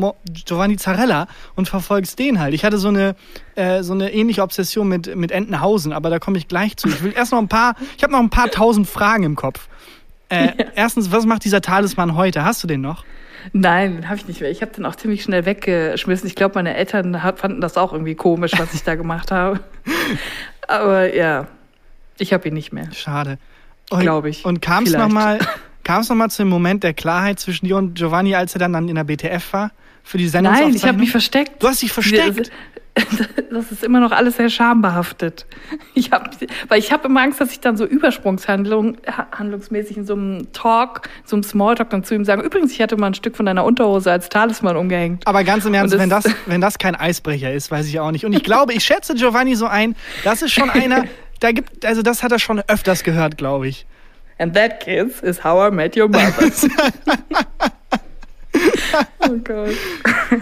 [0.45, 2.55] Giovanni Zarella und verfolgst den halt.
[2.55, 3.17] Ich hatte so eine
[3.57, 6.89] äh, so eine ähnliche Obsession mit mit Entenhausen, aber da komme ich gleich zu.
[6.89, 9.69] Ich will erst noch ein paar, ich habe noch ein paar tausend Fragen im Kopf.
[10.29, 10.53] Äh, ja.
[10.75, 12.45] Erstens, was macht dieser Talisman heute?
[12.45, 13.05] Hast du den noch?
[13.53, 14.51] Nein, den habe ich nicht mehr.
[14.51, 16.27] Ich habe den auch ziemlich schnell weggeschmissen.
[16.27, 19.61] Ich glaube, meine Eltern fanden das auch irgendwie komisch, was ich da gemacht habe.
[20.71, 21.49] Aber ja,
[22.19, 22.93] ich habe ihn nicht mehr.
[22.93, 23.39] Schade.
[23.91, 24.45] Glaube ich.
[24.45, 25.41] Und kam es nochmal
[25.89, 28.95] noch zu dem Moment der Klarheit zwischen dir und Giovanni, als er dann, dann in
[28.95, 29.73] der BTF war?
[30.05, 31.61] Für die Nein, ich habe mich versteckt.
[31.61, 32.53] Du hast dich versteckt?
[33.51, 35.47] das ist immer noch alles sehr schambehaftet.
[35.95, 36.31] Ich hab,
[36.69, 41.37] weil ich habe immer Angst, dass ich dann so übersprungshandlungsmäßig in so einem Talk, so
[41.37, 44.11] einem Smalltalk dann zu ihm sage, übrigens, ich hatte mal ein Stück von deiner Unterhose
[44.11, 45.27] als Talisman umgehängt.
[45.27, 48.11] Aber ganz im Ernst, das wenn, das, wenn das kein Eisbrecher ist, weiß ich auch
[48.11, 48.25] nicht.
[48.25, 51.05] Und ich glaube, ich schätze Giovanni so ein, das ist schon einer,
[51.41, 53.87] da gibt, also das hat er schon öfters gehört, glaube ich.
[54.39, 56.51] And that, kids, is how I met your mother.
[59.29, 59.71] oh Gott.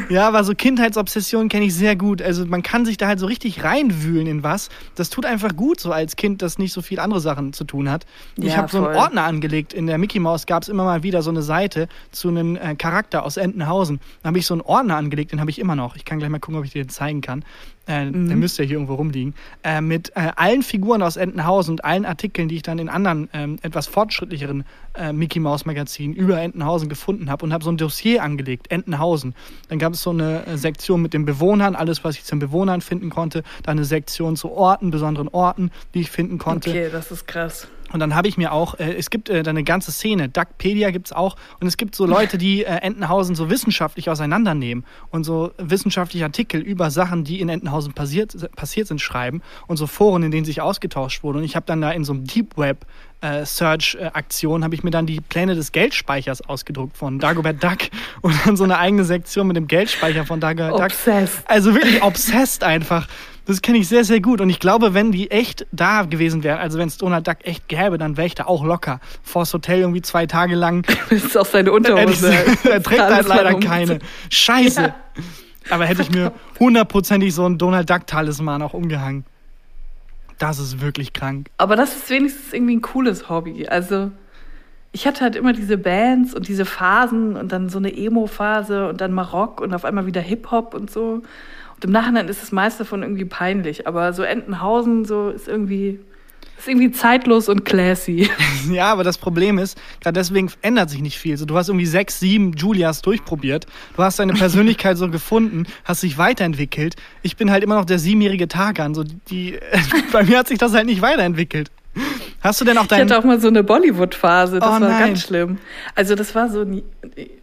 [0.08, 2.22] Ja, aber so Kindheitsobsessionen kenne ich sehr gut.
[2.22, 4.68] Also man kann sich da halt so richtig reinwühlen in was.
[4.94, 7.90] Das tut einfach gut, so als Kind, das nicht so viel andere Sachen zu tun
[7.90, 8.06] hat.
[8.36, 9.72] Ja, ich habe so einen Ordner angelegt.
[9.72, 12.74] In der Mickey Mouse gab es immer mal wieder so eine Seite zu einem äh,
[12.74, 14.00] Charakter aus Entenhausen.
[14.22, 15.96] Da habe ich so einen Ordner angelegt, den habe ich immer noch.
[15.96, 17.44] Ich kann gleich mal gucken, ob ich dir den zeigen kann.
[17.88, 18.28] Äh, mhm.
[18.28, 19.34] Der müsste ja hier irgendwo rumliegen.
[19.64, 23.28] Äh, mit äh, allen Figuren aus Entenhausen und allen Artikeln, die ich dann in anderen
[23.32, 27.78] ähm, etwas fortschrittlicheren äh, Mickey Mouse Magazinen über Entenhausen gefunden habe und habe so ein
[27.78, 29.34] Dossier angelegt, Entenhausen.
[29.68, 32.40] Dann gab es so eine äh, Sektion mit den Bewohnern, alles, was ich zu den
[32.40, 33.42] Bewohnern finden konnte.
[33.62, 36.70] Dann eine Sektion zu Orten, besonderen Orten, die ich finden konnte.
[36.70, 37.68] Okay, das ist krass.
[37.92, 40.90] Und dann habe ich mir auch, äh, es gibt äh, da eine ganze Szene, Duckpedia
[40.90, 45.24] gibt es auch, und es gibt so Leute, die äh, Entenhausen so wissenschaftlich auseinandernehmen und
[45.24, 50.22] so wissenschaftliche Artikel über Sachen, die in Entenhausen passiert, passiert sind, schreiben und so Foren,
[50.22, 51.38] in denen sich ausgetauscht wurde.
[51.38, 52.86] Und ich habe dann da in so einem Deep Web
[53.20, 57.78] äh, Search-Aktion habe ich mir dann die Pläne des Geldspeichers ausgedruckt von Dagobert Duck
[58.20, 60.84] und dann so eine eigene Sektion mit dem Geldspeicher von Dagobert Duck.
[60.84, 61.42] Obsessed.
[61.46, 63.08] Also wirklich obsessed einfach.
[63.48, 64.42] Das kenne ich sehr, sehr gut.
[64.42, 67.66] Und ich glaube, wenn die echt da gewesen wären, also wenn es Donald Duck echt
[67.66, 69.00] gäbe, dann wäre ich da auch locker.
[69.22, 70.86] Vors Hotel irgendwie zwei Tage lang.
[71.08, 72.30] Das ist auch seine Unterhose.
[72.64, 74.00] er trägt halt leider keine.
[74.28, 74.82] Scheiße.
[74.82, 74.94] Ja.
[75.70, 79.24] Aber hätte ich mir hundertprozentig so einen Donald Duck-Talisman auch umgehangen.
[80.38, 81.48] Das ist wirklich krank.
[81.56, 83.66] Aber das ist wenigstens irgendwie ein cooles Hobby.
[83.66, 84.10] Also
[84.92, 89.00] ich hatte halt immer diese Bands und diese Phasen und dann so eine Emo-Phase und
[89.00, 91.22] dann Marock und auf einmal wieder Hip-Hop und so.
[91.78, 93.86] Und im Nachhinein ist das meiste davon irgendwie peinlich.
[93.86, 96.00] Aber so Entenhausen so ist irgendwie,
[96.58, 98.28] ist irgendwie zeitlos und classy.
[98.72, 101.32] Ja, aber das Problem ist, gerade deswegen ändert sich nicht viel.
[101.32, 103.66] Also, du hast irgendwie sechs, sieben Julias durchprobiert.
[103.96, 106.96] Du hast deine Persönlichkeit so gefunden, hast dich weiterentwickelt.
[107.22, 108.94] Ich bin halt immer noch der siebenjährige Tagan.
[108.94, 109.58] So die,
[110.12, 111.70] bei mir hat sich das halt nicht weiterentwickelt.
[112.40, 113.06] Hast du denn auch dein...
[113.06, 115.08] Ich hatte auch mal so eine Bollywood-Phase, das oh, war nein.
[115.08, 115.58] ganz schlimm.
[115.94, 116.82] Also das war so ein,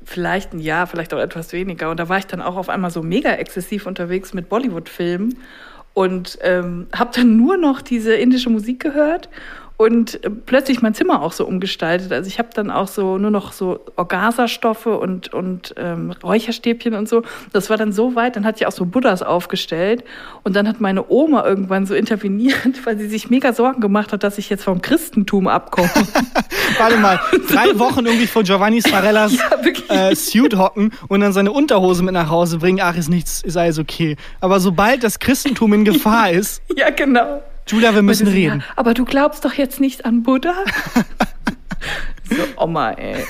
[0.03, 1.89] vielleicht ein Jahr, vielleicht auch etwas weniger.
[1.91, 5.38] Und da war ich dann auch auf einmal so mega exzessiv unterwegs mit Bollywood-Filmen
[5.93, 9.29] und ähm, habe dann nur noch diese indische Musik gehört
[9.78, 12.12] und äh, plötzlich mein Zimmer auch so umgestaltet.
[12.12, 17.10] Also ich habe dann auch so nur noch so Orgasastoffe und, und ähm, Räucherstäbchen und
[17.10, 17.24] so.
[17.52, 20.04] Das war dann so weit, dann hatte ich auch so Buddhas aufgestellt
[20.44, 24.24] und dann hat meine Oma irgendwann so interveniert, weil sie sich mega Sorgen gemacht hat,
[24.24, 25.90] dass ich jetzt vom Christentum abkomme.
[26.78, 29.34] Warte mal, drei Wochen irgendwie vor Giovanni Sparellas
[29.90, 33.42] ja, äh, Suit hocken und dann seine Unterhose mit nach Hause bringen, ach, ist nichts,
[33.44, 34.16] ist alles okay.
[34.40, 36.62] Aber sobald das Christentum in Gefahr ist.
[36.76, 38.60] ja, genau Julia, wir müssen reden.
[38.60, 40.54] Ja, aber du glaubst doch jetzt nicht an Buddha?
[42.30, 43.25] so, Oma, ey.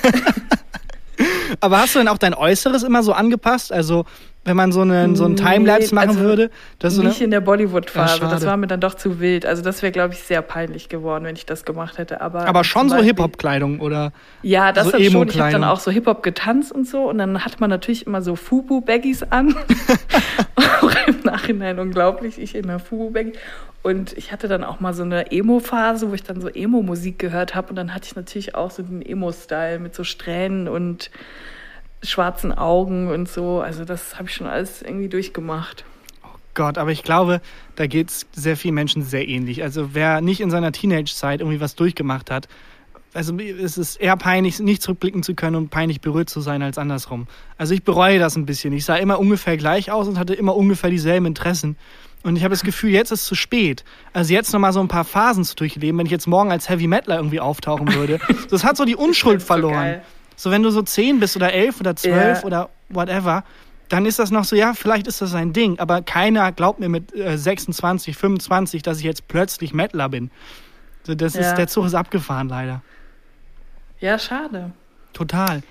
[1.60, 3.72] aber hast du denn auch dein Äußeres immer so angepasst?
[3.72, 4.04] Also,
[4.46, 6.50] wenn man so einen, so einen Timelapse machen also würde?
[6.78, 8.20] Das so nicht in der Bollywood-Phase.
[8.22, 9.44] Ja, das war mir dann doch zu wild.
[9.44, 12.20] Also, das wäre, glaube ich, sehr peinlich geworden, wenn ich das gemacht hätte.
[12.20, 14.12] Aber, aber schon so Hip-Hop-Kleidung oder?
[14.42, 15.28] Ja, das so dann schon.
[15.28, 17.08] Ich habe dann auch so Hip-Hop getanzt und so.
[17.08, 19.56] Und dann hat man natürlich immer so Fubu-Baggies an.
[20.54, 22.38] auch im Nachhinein unglaublich.
[22.38, 23.32] Ich in der Fubu-Baggy.
[23.82, 27.54] Und ich hatte dann auch mal so eine Emo-Phase, wo ich dann so Emo-Musik gehört
[27.54, 27.68] habe.
[27.70, 31.10] Und dann hatte ich natürlich auch so den Emo-Style mit so Strähnen und
[32.02, 33.60] schwarzen Augen und so.
[33.60, 35.84] Also das habe ich schon alles irgendwie durchgemacht.
[36.24, 37.40] Oh Gott, aber ich glaube,
[37.74, 39.62] da geht es sehr vielen Menschen sehr ähnlich.
[39.62, 42.48] Also wer nicht in seiner Teenage-Zeit irgendwie was durchgemacht hat,
[43.16, 46.76] also es ist eher peinlich, nicht zurückblicken zu können und peinlich berührt zu sein als
[46.76, 47.26] andersrum.
[47.56, 48.74] Also ich bereue das ein bisschen.
[48.74, 51.76] Ich sah immer ungefähr gleich aus und hatte immer ungefähr dieselben Interessen.
[52.22, 53.84] Und ich habe das Gefühl, jetzt ist es zu spät.
[54.12, 56.88] Also jetzt nochmal so ein paar Phasen zu durchleben, wenn ich jetzt morgen als Heavy
[56.88, 58.20] Metaler irgendwie auftauchen würde.
[58.50, 59.94] Das hat so die Unschuld verloren.
[59.94, 60.00] So,
[60.36, 62.44] so, wenn du so zehn bist oder elf oder zwölf yeah.
[62.44, 63.44] oder whatever,
[63.88, 66.88] dann ist das noch so, ja, vielleicht ist das ein Ding, aber keiner glaubt mir
[66.88, 70.30] mit äh, 26, 25, dass ich jetzt plötzlich Metaler bin.
[71.04, 71.42] So, das ja.
[71.42, 72.82] ist, der Zug ist abgefahren, leider.
[74.00, 74.72] Ja, schade.
[75.12, 75.62] Total.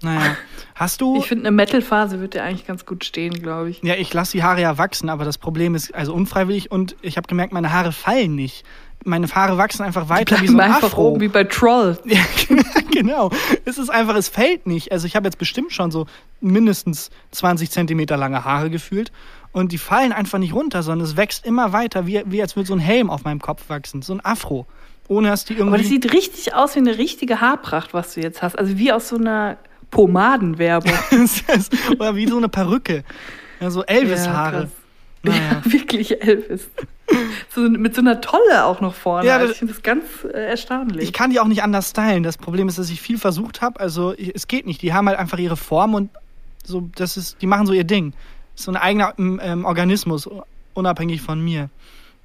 [0.00, 0.36] Naja,
[0.76, 1.16] hast du.
[1.16, 3.82] Ich finde, eine Metal-Phase wird dir eigentlich ganz gut stehen, glaube ich.
[3.82, 7.16] Ja, ich lasse die Haare ja wachsen, aber das Problem ist also unfreiwillig und ich
[7.16, 8.64] habe gemerkt, meine Haare fallen nicht.
[9.04, 11.08] Meine Haare wachsen einfach weiter wie so ein einfach Afro.
[11.08, 11.98] oben wie bei Troll.
[12.04, 12.20] Ja,
[12.90, 13.30] genau.
[13.64, 14.92] Es ist einfach, es fällt nicht.
[14.92, 16.06] Also ich habe jetzt bestimmt schon so
[16.40, 19.12] mindestens 20 Zentimeter lange Haare gefühlt
[19.52, 22.66] und die fallen einfach nicht runter, sondern es wächst immer weiter, wie, wie als würde
[22.66, 24.66] so ein Helm auf meinem Kopf wachsen, so ein Afro.
[25.08, 25.68] Ohne dass die irgendwie.
[25.68, 28.58] Aber das sieht richtig aus wie eine richtige Haarpracht, was du jetzt hast.
[28.58, 29.56] Also wie aus so einer
[29.90, 30.92] Pomadenwerbung.
[31.98, 33.04] Oder wie so eine Perücke.
[33.60, 34.62] Ja, so Elvis-Haare.
[34.64, 34.68] Ja,
[35.22, 35.62] naja.
[35.64, 36.68] ja, wirklich Elvis.
[37.50, 39.26] So, mit so einer Tolle auch noch vorne.
[39.26, 41.04] Ja, also ich finde das ganz äh, erstaunlich.
[41.04, 42.22] Ich kann die auch nicht anders stylen.
[42.22, 43.80] Das Problem ist, dass ich viel versucht habe.
[43.80, 44.82] Also es geht nicht.
[44.82, 46.10] Die haben halt einfach ihre Form und
[46.64, 48.12] so, das ist, die machen so ihr Ding.
[48.54, 50.28] So ein eigener ähm, Organismus,
[50.74, 51.70] unabhängig von mir.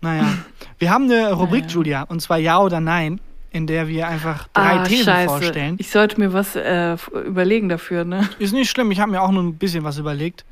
[0.02, 0.26] Naja.
[0.80, 1.74] Wir haben eine Rubrik, naja.
[1.74, 3.20] Julia, und zwar Ja oder Nein
[3.54, 5.30] in der wir einfach drei ah, Thesen Scheiße.
[5.30, 5.76] vorstellen.
[5.78, 8.28] Ich sollte mir was äh, überlegen dafür, ne?
[8.40, 10.44] Ist nicht schlimm, ich habe mir auch nur ein bisschen was überlegt.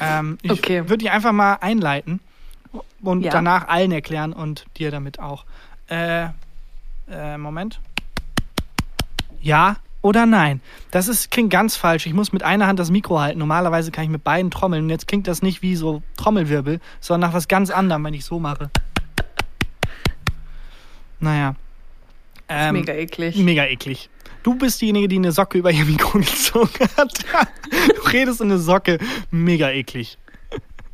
[0.00, 0.80] Ähm, ich okay.
[0.88, 2.20] würde die einfach mal einleiten
[3.02, 3.30] und ja.
[3.30, 5.44] danach allen erklären und dir damit auch.
[5.88, 6.28] Äh,
[7.10, 7.80] äh, Moment.
[9.40, 10.60] Ja oder nein?
[10.90, 12.06] Das ist, klingt ganz falsch.
[12.06, 13.38] Ich muss mit einer Hand das Mikro halten.
[13.38, 14.84] Normalerweise kann ich mit beiden trommeln.
[14.84, 18.24] Und jetzt klingt das nicht wie so Trommelwirbel, sondern nach was ganz anderem, wenn ich
[18.24, 18.70] so mache.
[21.20, 21.54] Naja.
[22.48, 23.36] Ähm, mega eklig.
[23.36, 24.08] Mega eklig.
[24.42, 27.24] Du bist diejenige, die eine Socke über ihr Mikro gezogen hat.
[27.96, 28.98] du redest in eine Socke.
[29.30, 30.18] Mega eklig.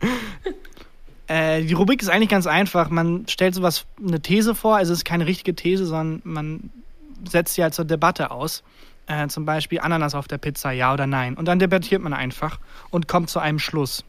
[1.26, 2.90] äh, die Rubrik ist eigentlich ganz einfach.
[2.90, 4.76] Man stellt sowas, eine These vor.
[4.76, 6.70] Also es ist keine richtige These, sondern man
[7.28, 8.62] setzt sie halt zur Debatte aus.
[9.06, 11.34] Äh, zum Beispiel Ananas auf der Pizza, ja oder nein.
[11.34, 12.58] Und dann debattiert man einfach
[12.90, 14.04] und kommt zu einem Schluss.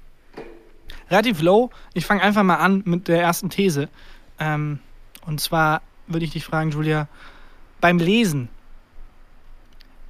[1.10, 1.69] Relativ low.
[1.93, 3.88] Ich fange einfach mal an mit der ersten These.
[4.39, 4.80] Ähm,
[5.25, 7.08] und zwar würde ich dich fragen, Julia,
[7.80, 8.50] beim Lesen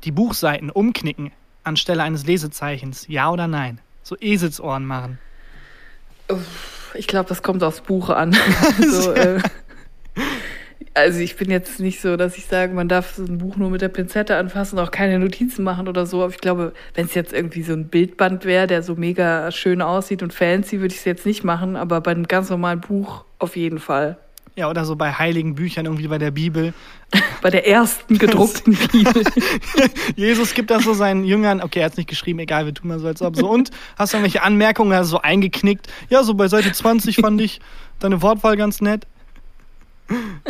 [0.03, 1.31] die Buchseiten umknicken
[1.63, 3.79] anstelle eines Lesezeichens, ja oder nein?
[4.01, 5.19] So Eselsohren machen.
[6.95, 8.35] Ich glaube, das kommt aufs Buch an.
[8.89, 9.39] so, äh,
[10.93, 13.69] also ich bin jetzt nicht so, dass ich sage, man darf so ein Buch nur
[13.69, 16.23] mit der Pinzette anfassen und auch keine Notizen machen oder so.
[16.23, 19.81] Aber ich glaube, wenn es jetzt irgendwie so ein Bildband wäre, der so mega schön
[19.81, 21.75] aussieht und fancy, würde ich es jetzt nicht machen.
[21.75, 24.17] Aber bei einem ganz normalen Buch auf jeden Fall.
[24.59, 26.73] Ja, oder so bei heiligen Büchern, irgendwie bei der Bibel.
[27.41, 29.23] bei der ersten gedruckten Bibel.
[30.17, 32.89] Jesus gibt das so seinen Jüngern, okay, er hat es nicht geschrieben, egal, wir tun
[32.89, 33.37] mal so als ob.
[33.37, 35.87] So, und hast du irgendwelche Anmerkungen, also so eingeknickt?
[36.09, 37.61] Ja, so bei Seite 20 fand ich
[37.99, 39.07] deine Wortwahl ganz nett.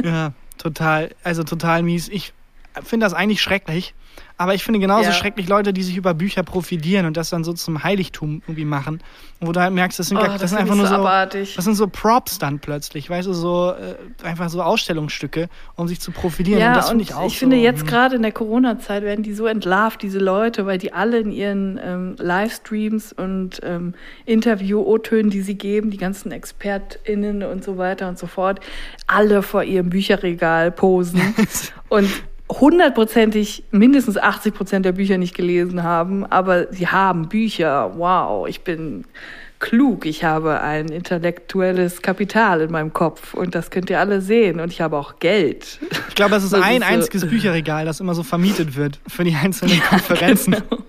[0.03, 2.09] Ja, total, also total mies.
[2.09, 2.33] Ich
[2.81, 3.93] finde das eigentlich schrecklich.
[4.39, 5.11] Aber ich finde genauso ja.
[5.11, 9.03] schrecklich Leute, die sich über Bücher profitieren und das dann so zum Heiligtum irgendwie machen.
[9.41, 11.55] Wo du halt merkst, das sind, oh, das, das sind einfach nur so, abartig.
[11.57, 15.99] das sind so Props dann plötzlich, weißt du, so äh, einfach so Ausstellungsstücke, um sich
[15.99, 16.61] zu profitieren.
[16.61, 17.27] Ja, und das finde ich auch.
[17.27, 17.87] Ich so, finde jetzt hm.
[17.87, 21.77] gerade in der Corona-Zeit werden die so entlarvt, diese Leute, weil die alle in ihren
[21.83, 23.93] ähm, Livestreams und ähm,
[24.25, 28.61] Interview-O-Tönen, die sie geben, die ganzen ExpertInnen und so weiter und so fort,
[29.05, 31.35] alle vor ihrem Bücherregal posen.
[31.89, 32.09] und
[32.49, 37.93] hundertprozentig mindestens 80 Prozent der Bücher nicht gelesen haben, aber sie haben Bücher.
[37.95, 39.05] Wow, ich bin
[39.59, 44.59] klug, ich habe ein intellektuelles Kapital in meinem Kopf und das könnt ihr alle sehen
[44.59, 45.79] und ich habe auch Geld.
[46.07, 49.23] Ich glaube, es ist das ein ist einziges Bücherregal, das immer so vermietet wird für
[49.23, 50.53] die einzelnen ja, Konferenzen.
[50.53, 50.83] Genau.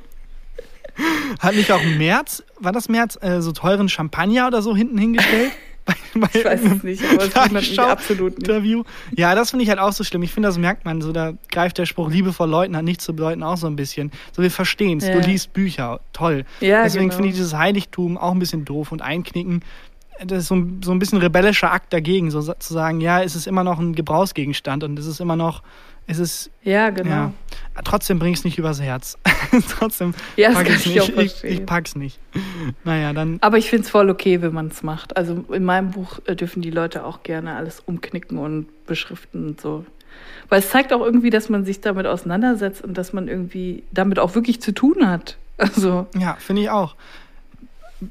[1.40, 5.52] Hat nicht auch März, war das März, äh, so teuren Champagner oder so hinten hingestellt?
[6.14, 8.48] bei ich weiß es nicht, aber es wundert mich absolut nicht.
[8.48, 8.84] Interview.
[9.16, 10.22] Ja, das finde ich halt auch so schlimm.
[10.22, 11.12] Ich finde, das merkt man so.
[11.12, 14.10] Da greift der Spruch, Liebe vor Leuten hat nichts zu bedeuten, auch so ein bisschen.
[14.32, 15.06] So, wir verstehen es.
[15.06, 15.14] Ja.
[15.14, 16.00] Du liest Bücher.
[16.12, 16.44] Toll.
[16.60, 17.16] Ja, Deswegen genau.
[17.16, 19.62] finde ich dieses Heiligtum auch ein bisschen doof und einknicken.
[20.22, 23.34] Das ist so ein, so ein bisschen rebellischer Akt dagegen, so zu sagen, ja, es
[23.34, 25.62] ist immer noch ein Gebrauchsgegenstand und es ist immer noch
[26.10, 26.50] es ist.
[26.62, 27.10] Ja, genau.
[27.10, 27.32] Ja,
[27.84, 29.16] trotzdem bring es nicht übers Herz.
[29.78, 31.16] trotzdem ja, pack ich nicht.
[31.16, 32.18] Ich, ich, pack's nicht.
[32.84, 33.38] Naja, dann.
[33.40, 35.16] Aber ich finde es voll okay, wenn man es macht.
[35.16, 39.60] Also in meinem Buch äh, dürfen die Leute auch gerne alles umknicken und beschriften und
[39.60, 39.86] so.
[40.48, 44.18] Weil es zeigt auch irgendwie, dass man sich damit auseinandersetzt und dass man irgendwie damit
[44.18, 45.36] auch wirklich zu tun hat.
[45.60, 46.06] Also.
[46.18, 46.96] Ja, finde ich auch.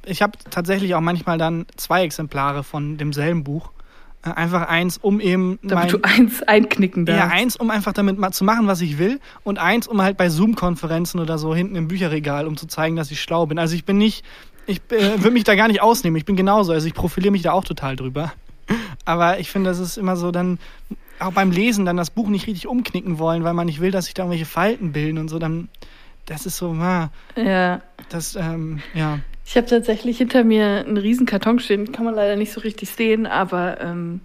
[0.05, 3.71] Ich habe tatsächlich auch manchmal dann zwei Exemplare von demselben Buch
[4.21, 5.59] einfach eins, um eben.
[5.61, 7.19] Damit mein, du eins einknicken darfst.
[7.19, 9.19] Ja, eins, um einfach damit mal zu machen, was ich will.
[9.43, 13.11] Und eins, um halt bei Zoom-Konferenzen oder so hinten im Bücherregal, um zu zeigen, dass
[13.11, 13.59] ich schlau bin.
[13.59, 14.25] Also ich bin nicht,
[14.65, 16.17] ich äh, will mich da gar nicht ausnehmen.
[16.17, 16.73] Ich bin genauso.
[16.73, 18.33] Also ich profiliere mich da auch total drüber.
[19.05, 20.59] Aber ich finde, das ist immer so dann,
[21.19, 24.05] auch beim Lesen dann das Buch nicht richtig umknicken wollen, weil man nicht will, dass
[24.05, 25.69] sich da irgendwelche Falten bilden und so, dann,
[26.25, 27.81] das ist so, ah, ja.
[28.09, 29.19] Das, ähm, ja.
[29.49, 32.91] Ich habe tatsächlich hinter mir einen riesen Karton stehen, kann man leider nicht so richtig
[32.91, 34.21] sehen, aber ähm,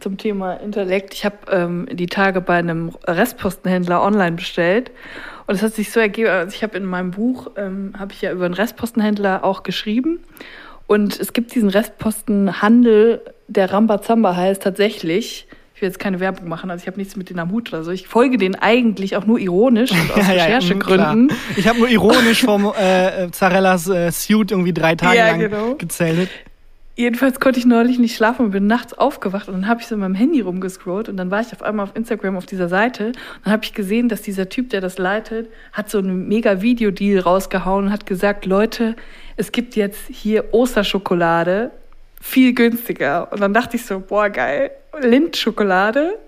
[0.00, 1.12] zum Thema Intellekt.
[1.12, 4.90] Ich habe ähm, die Tage bei einem Restpostenhändler online bestellt
[5.46, 8.22] und es hat sich so ergeben, also ich habe in meinem Buch, ähm, habe ich
[8.22, 10.20] ja über einen Restpostenhändler auch geschrieben
[10.86, 15.46] und es gibt diesen Restpostenhandel, der Rambazamba heißt tatsächlich
[15.82, 17.90] will jetzt keine Werbung machen, also ich habe nichts mit denen am Hut oder so.
[17.90, 21.28] Ich folge denen eigentlich auch nur ironisch und aus ja, Recherchegründen.
[21.28, 25.40] Ja, ich habe nur ironisch vom äh, Zarellas äh, Suit irgendwie drei Tage ja, lang
[25.40, 25.74] genau.
[25.74, 26.30] gezählt.
[26.94, 29.94] Jedenfalls konnte ich neulich nicht schlafen und bin nachts aufgewacht und dann habe ich so
[29.94, 33.06] in meinem Handy rumgescrollt und dann war ich auf einmal auf Instagram auf dieser Seite
[33.06, 36.60] und dann habe ich gesehen, dass dieser Typ, der das leitet, hat so einen mega
[36.60, 38.94] Videodeal rausgehauen und hat gesagt, Leute,
[39.36, 41.70] es gibt jetzt hier Osterschokolade
[42.22, 43.30] viel günstiger.
[43.32, 44.70] Und dann dachte ich so, boah, geil.
[44.98, 46.18] Lindt-Schokolade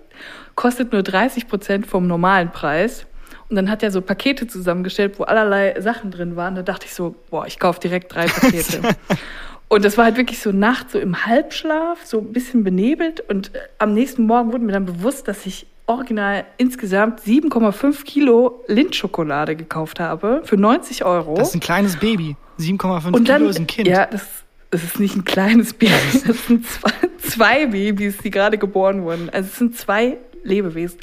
[0.55, 3.05] kostet nur 30 Prozent vom normalen Preis.
[3.49, 6.55] Und dann hat er so Pakete zusammengestellt, wo allerlei Sachen drin waren.
[6.55, 8.81] Da dachte ich so, boah, ich kaufe direkt drei Pakete.
[9.69, 13.21] und das war halt wirklich so Nacht, so im Halbschlaf, so ein bisschen benebelt.
[13.21, 18.63] Und äh, am nächsten Morgen wurde mir dann bewusst, dass ich original insgesamt 7,5 Kilo
[18.67, 21.35] Lindt-Schokolade gekauft habe für 90 Euro.
[21.35, 22.35] Das ist ein kleines Baby.
[22.59, 23.87] 7,5 Kilo ist ein Kind.
[23.87, 28.57] Ja, das es ist nicht ein kleines Baby, es sind zwei, zwei Babys, die gerade
[28.57, 29.29] geboren wurden.
[29.29, 30.99] Also es sind zwei Lebewesen.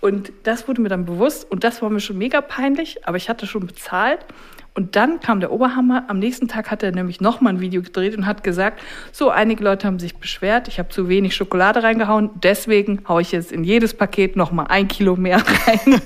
[0.00, 3.28] Und das wurde mir dann bewusst und das war mir schon mega peinlich, aber ich
[3.28, 4.20] hatte schon bezahlt.
[4.74, 6.04] Und dann kam der Oberhammer.
[6.08, 8.78] Am nächsten Tag hat er nämlich nochmal ein Video gedreht und hat gesagt,
[9.10, 13.32] so, einige Leute haben sich beschwert, ich habe zu wenig Schokolade reingehauen, deswegen haue ich
[13.32, 16.02] jetzt in jedes Paket nochmal ein Kilo mehr rein.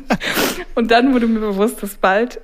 [0.77, 2.41] und dann wurde mir bewusst, dass bald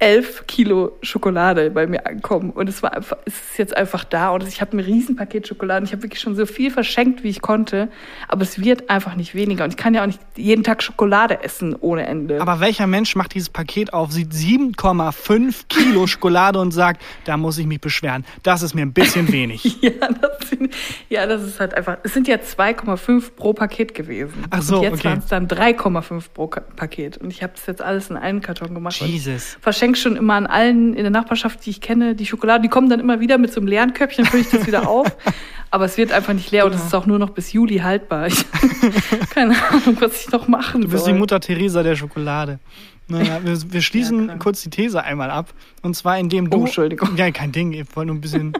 [0.00, 2.50] elf Kilo Schokolade bei mir ankommen.
[2.50, 4.30] Und es war einfach, es ist jetzt einfach da.
[4.30, 5.84] Und ich habe ein Riesenpaket Schokolade.
[5.84, 7.88] Ich habe wirklich schon so viel verschenkt, wie ich konnte.
[8.28, 9.64] Aber es wird einfach nicht weniger.
[9.64, 12.40] Und ich kann ja auch nicht jeden Tag Schokolade essen ohne Ende.
[12.40, 17.58] Aber welcher Mensch macht dieses Paket auf, sieht 7,5 Kilo Schokolade und sagt, da muss
[17.58, 18.24] ich mich beschweren.
[18.44, 19.82] Das ist mir ein bisschen wenig.
[19.82, 20.72] ja, das sind,
[21.08, 21.98] ja, das ist halt einfach.
[22.04, 24.44] Es sind ja 2,5 pro Paket gewesen.
[24.50, 25.08] Ach so, und jetzt okay.
[25.08, 27.16] waren es dann 3,5 pro Paket.
[27.16, 29.00] Und ich habe das jetzt alles in einen Karton gemacht.
[29.00, 29.58] Jesus.
[29.60, 32.62] Verschenkt verschenke schon immer an allen in der Nachbarschaft, die ich kenne, die Schokolade.
[32.62, 34.88] Die kommen dann immer wieder mit so einem leeren Köpfchen, dann fülle ich das wieder
[34.88, 35.06] auf.
[35.70, 38.26] Aber es wird einfach nicht leer und es ist auch nur noch bis Juli haltbar.
[38.26, 38.44] Ich,
[39.30, 40.82] keine Ahnung, was ich noch machen soll.
[40.82, 41.12] Du bist soll.
[41.12, 42.58] die Mutter Teresa der Schokolade.
[43.06, 45.52] Naja, wir, wir schließen ja, kurz die These einmal ab.
[45.82, 46.58] Und zwar indem du.
[46.58, 47.16] Oh, Entschuldigung.
[47.16, 47.72] Ja, kein Ding.
[47.72, 48.54] Ich wollte nur ein bisschen,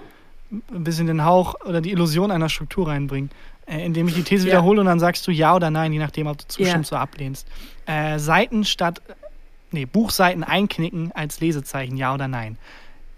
[0.51, 3.31] ein bisschen den Hauch oder die Illusion einer Struktur reinbringen.
[3.67, 4.55] Äh, indem ich die These ja.
[4.55, 6.97] wiederhole und dann sagst du ja oder nein, je nachdem, ob du zustimmst ja.
[6.97, 7.47] oder ablehnst.
[7.87, 9.03] Äh, Seiten statt.
[9.71, 12.57] Nee, Buchseiten einknicken als Lesezeichen, ja oder nein?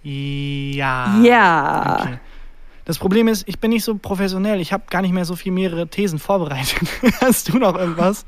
[0.03, 1.19] Ja.
[1.23, 1.99] Ja.
[2.01, 2.19] Okay.
[2.85, 4.61] Das Problem ist, ich bin nicht so professionell.
[4.61, 6.81] Ich habe gar nicht mehr so viel mehrere Thesen vorbereitet.
[7.21, 8.27] Hast du noch irgendwas?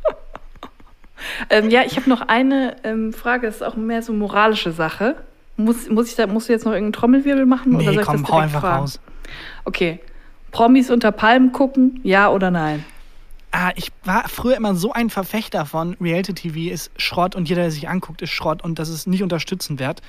[1.51, 3.47] ähm, ja, ich habe noch eine ähm, Frage.
[3.47, 5.17] Das ist auch mehr so moralische Sache.
[5.57, 7.73] Muss, muss ich da, musst du jetzt noch irgendeinen Trommelwirbel machen?
[7.73, 8.81] Nee, oder soll komm, ich das hau einfach fragen?
[8.83, 9.01] raus.
[9.65, 10.01] Okay.
[10.51, 12.85] Promis unter Palmen gucken, ja oder nein?
[13.55, 17.61] Ah, ich war früher immer so ein Verfechter von Reality TV ist Schrott und jeder,
[17.61, 20.01] der sich anguckt, ist Schrott und das ist nicht unterstützenswert.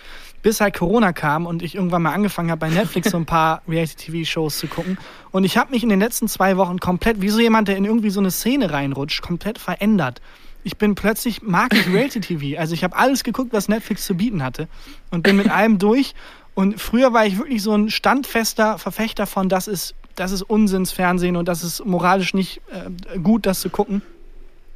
[0.41, 3.61] Bis halt Corona kam und ich irgendwann mal angefangen habe, bei Netflix so ein paar
[3.67, 4.97] Reality TV Shows zu gucken.
[5.31, 7.83] Und ich habe mich in den letzten zwei Wochen komplett, wie so jemand, der in
[7.83, 10.21] irgendwie so eine Szene reinrutscht, komplett verändert.
[10.63, 12.57] Ich bin plötzlich, mag ich Reality TV.
[12.61, 14.69] Also ich habe alles geguckt, was Netflix zu bieten hatte
[15.11, 16.15] und bin mit allem durch.
[16.55, 21.35] Und früher war ich wirklich so ein standfester Verfechter von, das ist das ist Unsinnsfernsehen
[21.35, 24.01] und das ist moralisch nicht äh, gut, das zu gucken.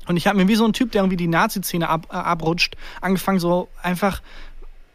[0.07, 2.75] Und ich habe mir wie so ein Typ, der irgendwie die Nazi-Szene ab, äh, abrutscht,
[3.01, 4.21] angefangen, so einfach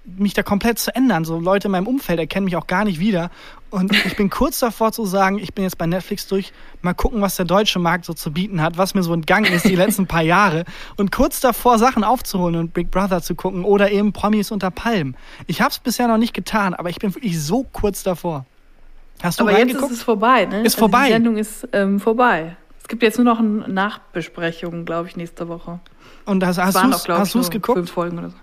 [0.04, 1.24] mich da komplett zu ändern.
[1.24, 3.30] So Leute in meinem Umfeld erkennen mich auch gar nicht wieder.
[3.70, 6.52] Und ich bin kurz davor zu sagen, ich bin jetzt bei Netflix durch,
[6.82, 9.64] mal gucken, was der deutsche Markt so zu bieten hat, was mir so entgangen ist
[9.64, 10.64] die letzten paar Jahre.
[10.96, 15.16] Und kurz davor, Sachen aufzuholen und Big Brother zu gucken oder eben Promis unter Palmen.
[15.46, 18.44] Ich habe es bisher noch nicht getan, aber ich bin wirklich so kurz davor.
[19.22, 20.62] Hast du Aber jetzt ist es vorbei, ne?
[20.62, 20.98] Ist vorbei.
[20.98, 22.56] Also die Sendung ist ähm, vorbei.
[22.80, 25.78] Es gibt jetzt nur noch eine Nachbesprechung, glaube ich, nächste Woche.
[26.24, 27.78] Und hast, hast du es geguckt?
[27.78, 28.36] Fünf Folgen oder so.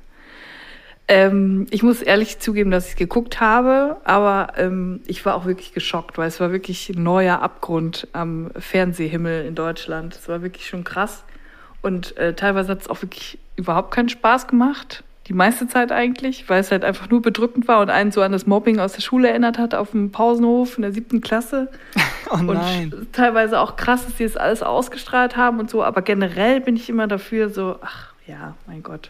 [1.10, 5.46] Ähm, ich muss ehrlich zugeben, dass ich es geguckt habe, aber ähm, ich war auch
[5.46, 10.16] wirklich geschockt, weil es war wirklich ein neuer Abgrund am Fernsehhimmel in Deutschland.
[10.16, 11.24] Es war wirklich schon krass.
[11.82, 16.50] Und äh, teilweise hat es auch wirklich überhaupt keinen Spaß gemacht die meiste Zeit eigentlich,
[16.50, 19.02] weil es halt einfach nur bedrückend war und einen so an das Mobbing aus der
[19.02, 21.70] Schule erinnert hat auf dem Pausenhof in der siebten Klasse.
[22.32, 22.94] Oh nein.
[22.96, 26.76] Und teilweise auch krass, dass sie das alles ausgestrahlt haben und so, aber generell bin
[26.76, 29.10] ich immer dafür so, ach ja, mein Gott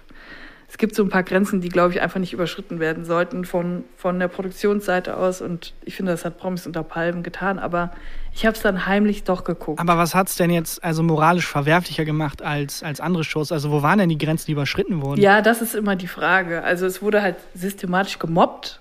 [0.69, 3.86] es gibt so ein paar Grenzen, die, glaube ich, einfach nicht überschritten werden sollten von,
[3.97, 5.41] von der Produktionsseite aus.
[5.41, 7.58] Und ich finde, das hat Promis unter Palmen getan.
[7.58, 7.91] Aber
[8.36, 9.79] ich habe es dann heimlich doch geguckt.
[9.79, 13.51] Aber was hat es denn jetzt also moralisch verwerflicher gemacht als, als andere Shows?
[13.51, 15.19] Also wo waren denn die Grenzen, die überschritten wurden?
[15.19, 16.63] Ja, das ist immer die Frage.
[16.63, 18.79] Also es wurde halt systematisch gemobbt.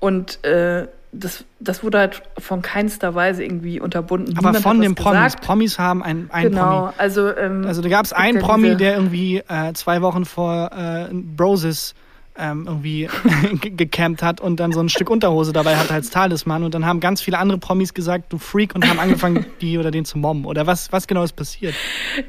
[0.00, 4.36] Und äh, das, das wurde halt von keinster Weise irgendwie unterbunden.
[4.38, 5.24] Aber Niemand von den Promis.
[5.34, 5.44] Gesagt.
[5.44, 6.92] Promis haben ein, ein genau, Promi.
[6.96, 11.12] Also, ähm, also da gab es einen Promi, der irgendwie äh, zwei Wochen vor äh,
[11.12, 11.94] Broses
[12.38, 13.10] ähm, irgendwie
[13.60, 16.64] gecampt hat und dann so ein Stück Unterhose dabei hat als Talisman.
[16.64, 19.90] Und dann haben ganz viele andere Promis gesagt, du Freak, und haben angefangen, die oder
[19.90, 20.46] den zu mobben.
[20.46, 21.74] Oder was, was genau ist passiert?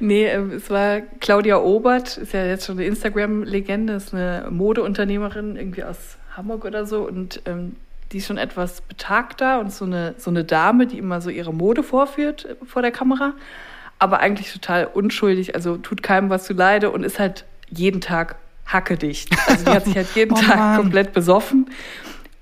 [0.02, 5.56] Nee, äh, es war Claudia Obert, ist ja jetzt schon eine Instagram-Legende, ist eine Modeunternehmerin
[5.56, 7.08] irgendwie aus Hamburg oder so.
[7.08, 7.78] Und ähm,
[8.14, 11.54] die ist schon etwas betagter und so eine, so eine Dame, die immer so ihre
[11.54, 13.34] Mode vorführt äh, vor der Kamera,
[14.00, 18.36] aber eigentlich total unschuldig, also tut keinem was zu leide und ist halt jeden Tag
[18.68, 19.36] hackedicht.
[19.48, 21.70] Also die hat sich halt jeden Oh Tag komplett besoffen.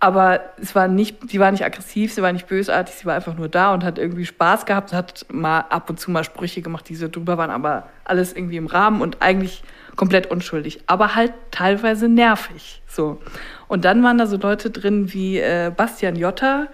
[0.04, 3.36] Aber es war nicht, sie war nicht aggressiv, sie war nicht bösartig, sie war einfach
[3.36, 6.90] nur da und hat irgendwie Spaß gehabt, hat mal ab und zu mal Sprüche gemacht,
[6.90, 9.62] die so drüber waren, aber alles irgendwie im Rahmen und eigentlich
[9.96, 12.82] komplett unschuldig, aber halt teilweise nervig.
[12.88, 13.22] So.
[13.68, 16.68] Und dann waren da so Leute drin wie äh, Bastian Jotta,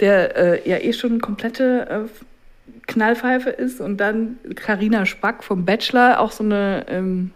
[0.00, 6.20] der äh, ja eh schon komplette äh, Knallpfeife ist, und dann Karina Spack vom Bachelor,
[6.20, 7.30] auch so eine ähm,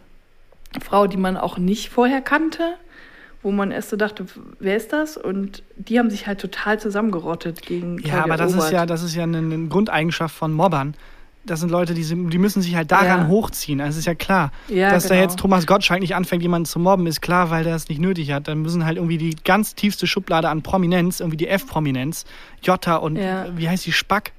[0.84, 2.74] Frau, die man auch nicht vorher kannte,
[3.46, 4.26] wo man erst so dachte,
[4.58, 5.16] wer ist das?
[5.16, 9.14] Und die haben sich halt total zusammengerottet gegen Ja, aber das ist ja, das ist
[9.14, 10.94] ja eine, eine Grundeigenschaft von Mobbern.
[11.44, 13.26] Das sind Leute, die, die müssen sich halt daran Ja.
[13.28, 13.80] hochziehen.
[13.80, 15.22] Also es ist ja klar, Ja, dass da genau.
[15.22, 18.32] jetzt Thomas Gottschalk nicht anfängt, jemanden zu mobben, ist klar, weil der es nicht nötig
[18.32, 18.48] hat.
[18.48, 22.24] Dann müssen halt irgendwie die ganz tiefste Schublade an Prominenz, irgendwie die F-Prominenz,
[22.64, 23.46] Jota und Ja.
[23.56, 24.32] wie heißt die Spack?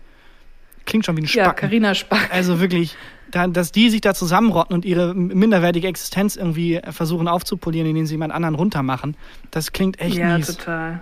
[0.85, 1.55] Klingt schon wie ein Ja, Spack.
[1.57, 2.27] Karina Spack.
[2.33, 2.97] Also wirklich, da,
[3.45, 8.33] dass die sich da zusammenrotten und ihre minderwertige Existenz irgendwie versuchen aufzupolieren, indem sie jemand
[8.33, 9.15] anderen runtermachen,
[9.51, 10.47] das klingt echt ja, mies.
[10.47, 11.01] total.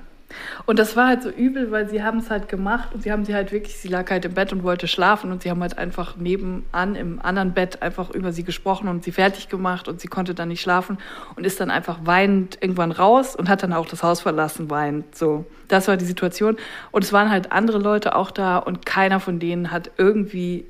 [0.65, 3.25] Und das war halt so übel, weil sie haben es halt gemacht und sie haben
[3.25, 5.77] sie halt wirklich, sie lag halt im Bett und wollte schlafen und sie haben halt
[5.77, 10.07] einfach nebenan im anderen Bett einfach über sie gesprochen und sie fertig gemacht und sie
[10.07, 10.97] konnte dann nicht schlafen
[11.35, 15.15] und ist dann einfach weinend irgendwann raus und hat dann auch das Haus verlassen, weinend.
[15.15, 16.57] So, das war die Situation.
[16.91, 20.65] Und es waren halt andere Leute auch da und keiner von denen hat irgendwie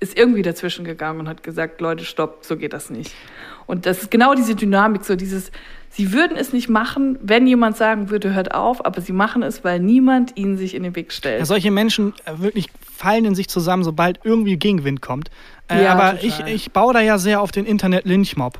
[0.00, 3.14] ist irgendwie dazwischen gegangen und hat gesagt, Leute, stopp, so geht das nicht.
[3.66, 5.52] Und das ist genau diese Dynamik, so dieses,
[5.90, 9.62] sie würden es nicht machen, wenn jemand sagen würde, hört auf, aber sie machen es,
[9.62, 11.38] weil niemand ihnen sich in den Weg stellt.
[11.40, 15.30] Ja, solche Menschen äh, wirklich fallen in sich zusammen, sobald irgendwie Gegenwind kommt.
[15.68, 18.58] Äh, ja, aber ich, ich baue da ja sehr auf den Internet-Lynchmob.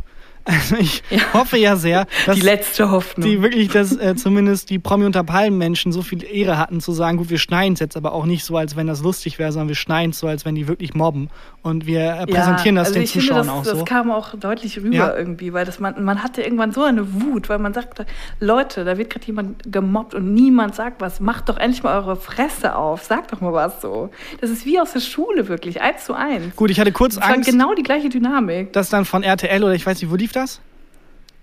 [0.50, 1.20] Also ich ja.
[1.32, 3.28] hoffe ja sehr, dass die letzte Hoffnung.
[3.28, 6.92] die wirklich, dass äh, zumindest die Promi unter Palmen Menschen so viel Ehre hatten zu
[6.92, 9.52] sagen, gut, wir schneiden es jetzt aber auch nicht so, als wenn das lustig wäre,
[9.52, 11.30] sondern wir schneiden es so, als wenn die wirklich mobben
[11.62, 13.80] und wir äh, präsentieren ja, das also den Zuschauern finde, das, auch so.
[13.80, 15.16] Das kam auch deutlich rüber ja.
[15.16, 18.06] irgendwie, weil das man man hatte irgendwann so eine Wut, weil man sagte,
[18.40, 22.16] Leute, da wird gerade jemand gemobbt und niemand sagt was, macht doch endlich mal eure
[22.16, 24.10] Fresse auf, sagt doch mal was so.
[24.40, 26.56] Das ist wie aus der Schule wirklich, eins zu eins.
[26.56, 27.46] Gut, ich hatte kurz das Angst.
[27.46, 28.72] War genau die gleiche Dynamik.
[28.72, 30.39] Das dann von RTL oder ich weiß nicht, wo lief das?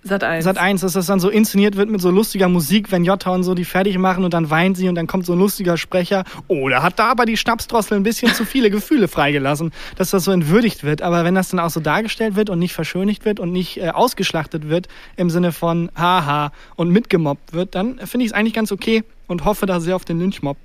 [0.03, 0.43] Sat 1.
[0.43, 3.43] Sat 1, dass das dann so inszeniert wird mit so lustiger Musik, wenn Jota und
[3.43, 6.23] so die fertig machen und dann weint sie und dann kommt so ein lustiger Sprecher.
[6.47, 10.23] Oh, da hat da aber die Schnapsdrossel ein bisschen zu viele Gefühle freigelassen, dass das
[10.23, 11.01] so entwürdigt wird.
[11.01, 13.89] Aber wenn das dann auch so dargestellt wird und nicht verschönigt wird und nicht äh,
[13.89, 14.87] ausgeschlachtet wird
[15.17, 19.45] im Sinne von haha und mitgemobbt wird, dann finde ich es eigentlich ganz okay und
[19.45, 20.57] hoffe da sehr auf den Lynchmob.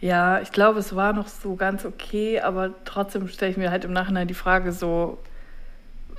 [0.00, 3.84] Ja, ich glaube, es war noch so ganz okay, aber trotzdem stelle ich mir halt
[3.84, 5.18] im Nachhinein die Frage so,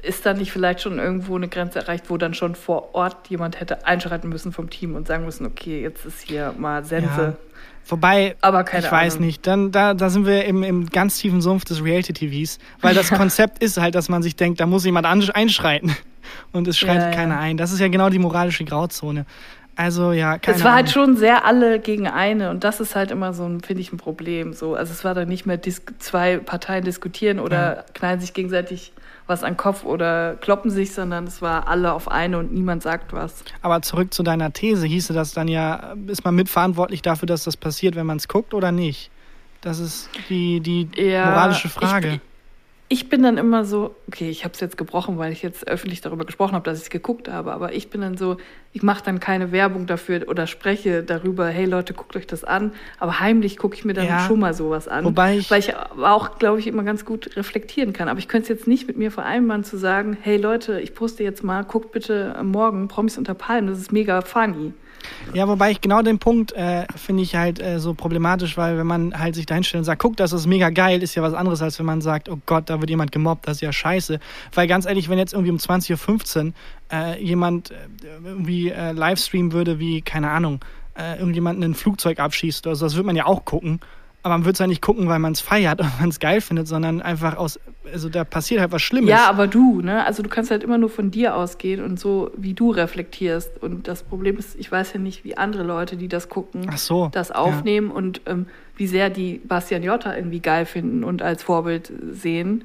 [0.03, 3.59] ist da nicht vielleicht schon irgendwo eine Grenze erreicht, wo dann schon vor Ort jemand
[3.59, 7.21] hätte einschreiten müssen vom Team und sagen müssen, okay, jetzt ist hier mal Sense.
[7.21, 7.33] Ja.
[7.87, 9.05] Wobei, Aber keine ich Ahnung.
[9.05, 12.95] weiß nicht, dann, da, da sind wir im, im ganz tiefen Sumpf des Reality-TVs, weil
[12.95, 15.95] das Konzept ist halt, dass man sich denkt, da muss jemand einschreiten
[16.51, 17.15] und es schreitet ja, ja.
[17.15, 17.57] keiner ein.
[17.57, 19.25] Das ist ja genau die moralische Grauzone.
[19.75, 21.07] Also ja, keine Es war halt Ahnung.
[21.07, 23.91] halt schon sehr alle gegen eine und das ist halt immer so ein, finde ich,
[23.91, 24.53] ein Problem.
[24.53, 25.59] So, also es war dann nicht mehr
[25.99, 27.85] zwei Parteien diskutieren oder ja.
[27.93, 28.93] knallen sich gegenseitig
[29.28, 33.13] was an Kopf oder kloppen sich, sondern es war alle auf eine und niemand sagt
[33.13, 33.43] was.
[33.61, 37.57] Aber zurück zu deiner These, hieße das dann ja, ist man mitverantwortlich dafür, dass das
[37.57, 39.11] passiert, wenn man es guckt oder nicht?
[39.61, 42.15] Das ist die, die ja, moralische Frage.
[42.15, 42.32] Ich,
[42.89, 46.01] ich bin dann immer so, okay, ich habe es jetzt gebrochen, weil ich jetzt öffentlich
[46.01, 48.38] darüber gesprochen habe, dass ich es geguckt habe, aber ich bin dann so,
[48.71, 52.73] ich mache dann keine Werbung dafür oder spreche darüber, hey Leute, guckt euch das an,
[52.99, 55.75] aber heimlich gucke ich mir dann ja, schon mal sowas an, wobei ich, weil ich
[55.75, 58.09] auch, glaube ich, immer ganz gut reflektieren kann.
[58.09, 61.23] Aber ich könnte es jetzt nicht mit mir vereinbaren zu sagen, hey Leute, ich poste
[61.23, 64.73] jetzt mal, guckt bitte morgen Promis unter Palmen, das ist mega funny.
[65.33, 68.87] Ja, wobei ich genau den Punkt äh, finde ich halt äh, so problematisch, weil wenn
[68.87, 71.33] man halt sich da hinstellt und sagt, guck, das ist mega geil, ist ja was
[71.33, 74.19] anderes, als wenn man sagt, oh Gott, da wird jemand gemobbt, das ist ja scheiße.
[74.53, 76.53] Weil ganz ehrlich, wenn jetzt irgendwie um 20.15 Uhr
[76.91, 77.75] äh, jemand äh,
[78.23, 80.59] irgendwie äh, Livestreamen würde, wie, keine Ahnung,
[80.97, 83.79] äh, irgendjemand ein Flugzeug abschießt oder so, das würde man ja auch gucken
[84.24, 86.41] aber man wird es ja nicht gucken, weil man es feiert und man es geil
[86.41, 87.59] findet, sondern einfach aus,
[87.91, 89.09] also da passiert halt was Schlimmes.
[89.09, 90.05] Ja, aber du, ne?
[90.05, 93.61] Also du kannst halt immer nur von dir ausgehen und so, wie du reflektierst.
[93.61, 97.09] Und das Problem ist, ich weiß ja nicht, wie andere Leute, die das gucken, so,
[97.11, 97.95] das aufnehmen ja.
[97.95, 98.47] und ähm,
[98.78, 102.63] wie sehr die Bastian Jotta irgendwie geil finden und als Vorbild sehen,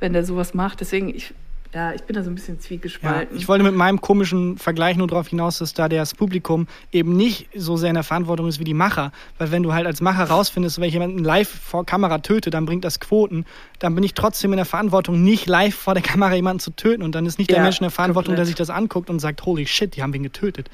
[0.00, 0.80] wenn der sowas macht.
[0.80, 1.34] Deswegen, ich
[1.74, 3.34] ja, ich bin da so ein bisschen zwiegespalten.
[3.34, 7.16] Ja, ich wollte mit meinem komischen Vergleich nur darauf hinaus, dass da das Publikum eben
[7.16, 9.10] nicht so sehr in der Verantwortung ist wie die Macher.
[9.38, 12.64] Weil wenn du halt als Macher rausfindest, wenn ich jemanden live vor Kamera töte, dann
[12.64, 13.44] bringt das Quoten.
[13.80, 17.02] Dann bin ich trotzdem in der Verantwortung, nicht live vor der Kamera jemanden zu töten.
[17.02, 18.38] Und dann ist nicht ja, der Mensch in der Verantwortung, komplett.
[18.38, 20.70] der sich das anguckt und sagt, holy shit, die haben ihn getötet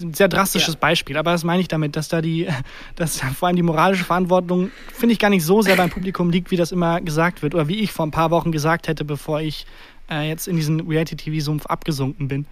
[0.00, 0.80] ein sehr drastisches ja.
[0.80, 2.48] Beispiel, aber das meine ich damit, dass da die,
[2.94, 6.52] dass vor allem die moralische Verantwortung, finde ich, gar nicht so sehr beim Publikum liegt,
[6.52, 9.40] wie das immer gesagt wird oder wie ich vor ein paar Wochen gesagt hätte, bevor
[9.40, 9.66] ich
[10.10, 12.46] äh, jetzt in diesen Reality-TV-Sumpf abgesunken bin.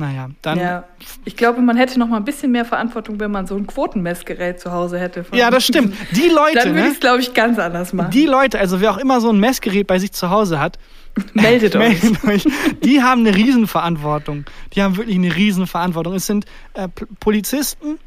[0.00, 0.60] Naja, dann.
[0.60, 0.84] Ja,
[1.24, 4.60] ich glaube, man hätte noch mal ein bisschen mehr Verantwortung, wenn man so ein Quotenmessgerät
[4.60, 5.26] zu Hause hätte.
[5.32, 5.92] Ja, das stimmt.
[6.12, 6.54] Die Leute.
[6.54, 8.12] dann würde ich es, glaube ich, ganz anders machen.
[8.12, 10.78] Die Leute, also wer auch immer so ein Messgerät bei sich zu Hause hat,
[11.34, 12.00] meldet, euch.
[12.00, 12.44] meldet euch.
[12.84, 14.44] Die haben eine Riesenverantwortung.
[14.74, 16.14] Die haben wirklich eine Riesenverantwortung.
[16.14, 16.44] Es sind
[16.74, 16.86] äh,
[17.18, 17.98] Polizisten,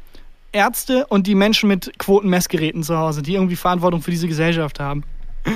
[0.52, 5.04] Ärzte und die Menschen mit Quotenmessgeräten zu Hause, die irgendwie Verantwortung für diese Gesellschaft haben.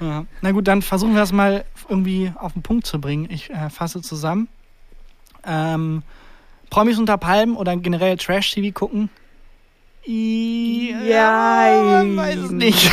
[0.00, 0.24] Ja.
[0.40, 3.28] Na gut, dann versuchen wir das mal irgendwie auf den Punkt zu bringen.
[3.30, 4.48] Ich äh, fasse zusammen.
[5.44, 6.02] Ähm,
[6.70, 9.10] Promis unter Palmen oder generell Trash-TV gucken?
[10.04, 12.90] Ja, ja weiß es nicht.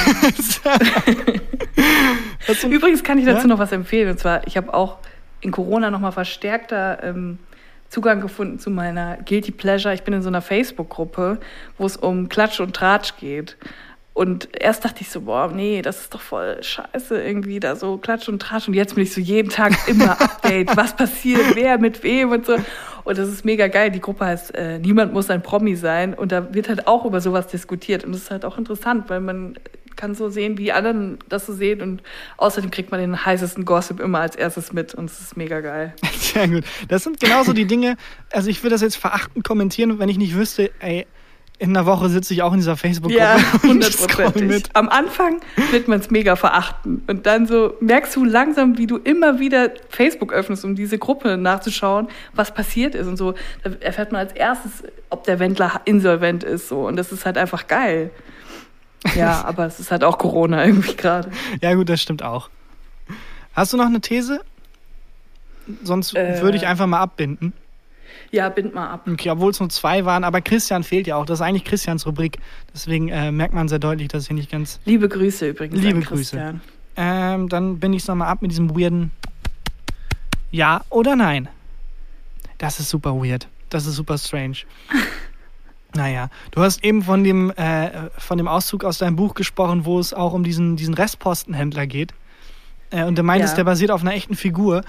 [2.69, 3.47] Übrigens kann ich dazu ja?
[3.47, 4.09] noch was empfehlen.
[4.09, 4.97] Und zwar, ich habe auch
[5.41, 7.39] in Corona nochmal verstärkter ähm,
[7.89, 9.93] Zugang gefunden zu meiner Guilty Pleasure.
[9.93, 11.39] Ich bin in so einer Facebook-Gruppe,
[11.77, 13.55] wo es um Klatsch und Tratsch geht.
[14.17, 17.99] Und erst dachte ich so, boah, nee, das ist doch voll scheiße, irgendwie da so
[17.99, 18.67] Klatsch und Tratsch.
[18.67, 22.43] Und jetzt bin ich so jeden Tag immer Update, was passiert, wer mit wem und
[22.47, 22.55] so.
[23.03, 23.91] Und das ist mega geil.
[23.91, 26.15] Die Gruppe heißt äh, Niemand muss ein Promi sein.
[26.15, 28.05] Und da wird halt auch über sowas diskutiert.
[28.05, 29.53] Und das ist halt auch interessant, weil man
[29.95, 31.83] kann so sehen, wie anderen das so sehen.
[31.83, 32.01] Und
[32.37, 34.95] außerdem kriegt man den heißesten Gossip immer als erstes mit.
[34.95, 35.93] Und es ist mega geil.
[36.17, 36.63] Sehr gut.
[36.87, 37.97] Das sind genauso die Dinge,
[38.31, 41.05] also ich würde das jetzt verachtend kommentieren, wenn ich nicht wüsste, ey,
[41.59, 43.23] in einer Woche sitze ich auch in dieser Facebook-Gruppe.
[43.23, 44.65] Ja, hundertprozentig.
[44.73, 45.41] Am Anfang
[45.71, 47.03] wird man es mega verachten.
[47.07, 51.35] Und dann so merkst du langsam, wie du immer wieder Facebook öffnest, um diese Gruppe
[51.35, 53.07] nachzuschauen, was passiert ist.
[53.07, 53.33] Und so
[53.63, 56.69] da erfährt man als erstes, ob der Wendler insolvent ist.
[56.69, 56.87] So.
[56.87, 58.11] Und das ist halt einfach geil.
[59.15, 61.31] Ja, aber es ist halt auch Corona irgendwie gerade.
[61.61, 62.49] Ja, gut, das stimmt auch.
[63.53, 64.41] Hast du noch eine These?
[65.83, 67.53] Sonst äh, würde ich einfach mal abbinden.
[68.31, 69.07] Ja, bind mal ab.
[69.09, 71.25] Okay, obwohl es nur zwei waren, aber Christian fehlt ja auch.
[71.25, 72.39] Das ist eigentlich Christians Rubrik.
[72.73, 74.79] Deswegen äh, merkt man sehr deutlich, dass hier nicht ganz.
[74.85, 75.81] Liebe Grüße übrigens.
[75.81, 76.59] Liebe Grüße.
[76.97, 79.11] Ähm, dann bin ich es nochmal ab mit diesem weirden
[80.51, 81.47] Ja oder Nein.
[82.57, 83.47] Das ist super weird.
[83.69, 84.57] Das ist super strange.
[85.95, 89.99] naja, du hast eben von dem, äh, von dem Auszug aus deinem Buch gesprochen, wo
[89.99, 92.13] es auch um diesen, diesen Restpostenhändler geht.
[92.89, 93.57] Äh, und du meintest, ja.
[93.57, 94.81] der basiert auf einer echten Figur.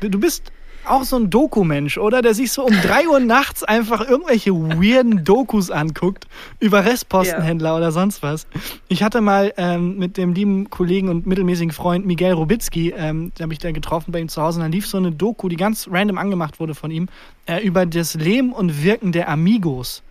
[0.00, 0.52] Du bist
[0.84, 2.22] auch so ein Dokumensch, oder?
[2.22, 6.26] Der sich so um drei Uhr nachts einfach irgendwelche weirden Dokus anguckt
[6.60, 7.76] über Restpostenhändler ja.
[7.76, 8.46] oder sonst was.
[8.88, 13.44] Ich hatte mal ähm, mit dem lieben Kollegen und mittelmäßigen Freund Miguel Robitzky, ähm, da
[13.44, 15.56] habe ich da getroffen bei ihm zu Hause, und dann lief so eine Doku, die
[15.56, 17.08] ganz random angemacht wurde von ihm,
[17.46, 20.02] äh, über das Leben und Wirken der Amigos.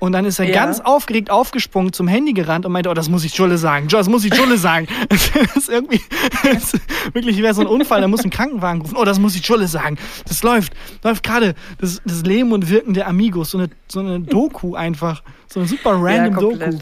[0.00, 0.54] Und dann ist er ja.
[0.54, 3.86] ganz aufgeregt aufgesprungen zum Handy gerannt und meinte, oh, das muss ich Julle sagen.
[3.88, 4.88] Das muss ich Julle sagen.
[5.08, 6.00] das ist irgendwie,
[6.42, 6.72] das
[7.12, 8.96] wirklich wäre so ein Unfall, da muss ein Krankenwagen rufen.
[8.96, 9.98] Oh, das muss ich Julle sagen.
[10.26, 10.72] Das läuft,
[11.04, 11.54] läuft gerade.
[11.78, 13.50] Das, das Leben und Wirken der Amigos.
[13.50, 15.22] So eine, so eine Doku einfach.
[15.46, 16.78] So eine super random ja, Doku.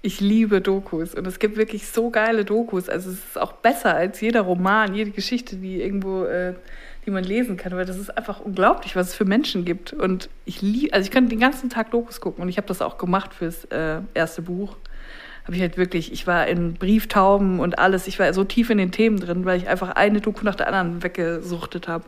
[0.00, 2.88] Ich liebe Dokus und es gibt wirklich so geile Dokus.
[2.88, 6.54] Also es ist auch besser als jeder Roman, jede Geschichte, die irgendwo äh,
[7.06, 9.92] die man lesen kann, weil das ist einfach unglaublich, was es für Menschen gibt.
[9.92, 12.82] Und ich liebe, also ich könnte den ganzen Tag Dokus gucken und ich habe das
[12.82, 14.76] auch gemacht fürs äh, erste Buch.
[15.44, 18.78] Habe ich halt wirklich, ich war in Brieftauben und alles, ich war so tief in
[18.78, 22.04] den Themen drin, weil ich einfach eine Doku nach der anderen weggesuchtet habe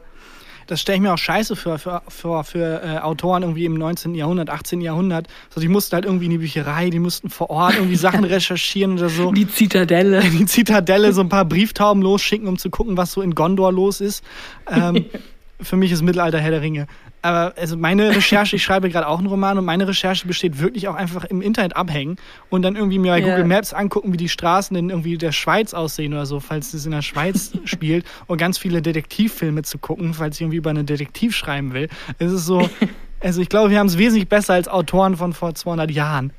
[0.69, 4.14] das stelle ich mir auch scheiße für, für, für, für äh, Autoren irgendwie im 19.
[4.14, 4.83] Jahrhundert, 18.
[4.83, 5.27] Jahrhundert.
[5.49, 8.99] Also die mussten halt irgendwie in die Bücherei, die mussten vor Ort irgendwie Sachen recherchieren
[8.99, 9.33] oder so.
[9.33, 10.21] Die Zitadelle.
[10.21, 14.03] Die Zitadelle, so ein paar Brieftauben losschicken, um zu gucken, was so in Gondor los
[14.03, 14.23] ist.
[14.71, 15.07] Ähm,
[15.61, 16.86] für mich ist Mittelalter Herr der Ringe.
[17.22, 20.86] Aber also meine Recherche, ich schreibe gerade auch einen Roman und meine Recherche besteht wirklich
[20.88, 22.16] auch einfach im Internet abhängen
[22.48, 23.30] und dann irgendwie mir bei yeah.
[23.30, 26.86] Google Maps angucken, wie die Straßen in irgendwie der Schweiz aussehen oder so, falls es
[26.86, 30.86] in der Schweiz spielt und ganz viele Detektivfilme zu gucken, falls ich irgendwie über einen
[30.86, 31.88] Detektiv schreiben will.
[32.18, 32.70] Es ist so,
[33.20, 36.32] also ich glaube, wir haben es wesentlich besser als Autoren von vor 200 Jahren.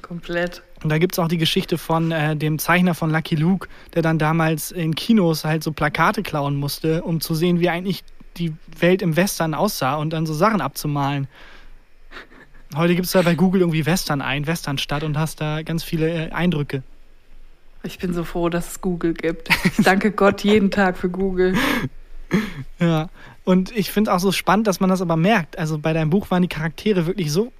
[0.00, 0.62] Komplett.
[0.82, 4.02] Und da gibt es auch die Geschichte von äh, dem Zeichner von Lucky Luke, der
[4.02, 8.02] dann damals in Kinos halt so Plakate klauen musste, um zu sehen, wie eigentlich
[8.36, 11.28] die Welt im Western aussah und dann so Sachen abzumalen.
[12.74, 16.08] Heute gibt es da bei Google irgendwie Western ein, Westernstadt und hast da ganz viele
[16.08, 16.82] äh, Eindrücke.
[17.82, 19.48] Ich bin so froh, dass es Google gibt.
[19.64, 21.54] Ich danke Gott jeden Tag für Google.
[22.78, 23.08] Ja,
[23.44, 25.58] und ich finde auch so spannend, dass man das aber merkt.
[25.58, 27.52] Also bei deinem Buch waren die Charaktere wirklich so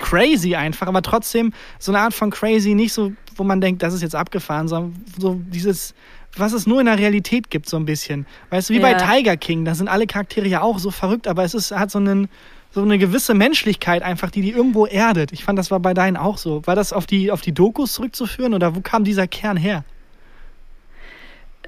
[0.00, 3.94] crazy einfach, aber trotzdem so eine Art von crazy, nicht so, wo man denkt, das
[3.94, 5.94] ist jetzt abgefahren, sondern so dieses
[6.36, 8.26] was es nur in der Realität gibt, so ein bisschen.
[8.50, 8.92] Weißt du, wie ja.
[8.92, 11.90] bei Tiger King, da sind alle Charaktere ja auch so verrückt, aber es ist, hat
[11.90, 12.28] so, einen,
[12.70, 15.32] so eine gewisse Menschlichkeit einfach, die die irgendwo erdet.
[15.32, 16.66] Ich fand, das war bei deinen auch so.
[16.66, 19.84] War das auf die, auf die Dokus zurückzuführen oder wo kam dieser Kern her?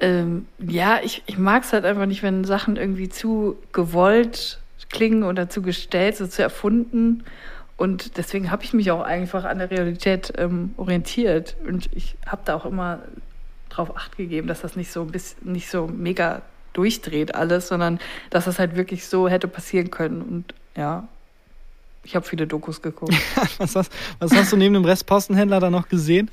[0.00, 5.22] Ähm, ja, ich, ich mag es halt einfach nicht, wenn Sachen irgendwie zu gewollt klingen
[5.22, 7.22] oder zu gestellt, so zu erfunden.
[7.80, 11.56] Und deswegen habe ich mich auch einfach an der Realität ähm, orientiert.
[11.66, 12.98] Und ich habe da auch immer
[13.70, 16.42] drauf acht gegeben, dass das nicht so ein nicht so mega
[16.74, 20.20] durchdreht alles, sondern dass das halt wirklich so hätte passieren können.
[20.20, 21.08] Und ja,
[22.04, 23.14] ich habe viele Dokus geguckt.
[23.56, 26.30] was, hast, was hast du neben dem Restpostenhändler da noch gesehen?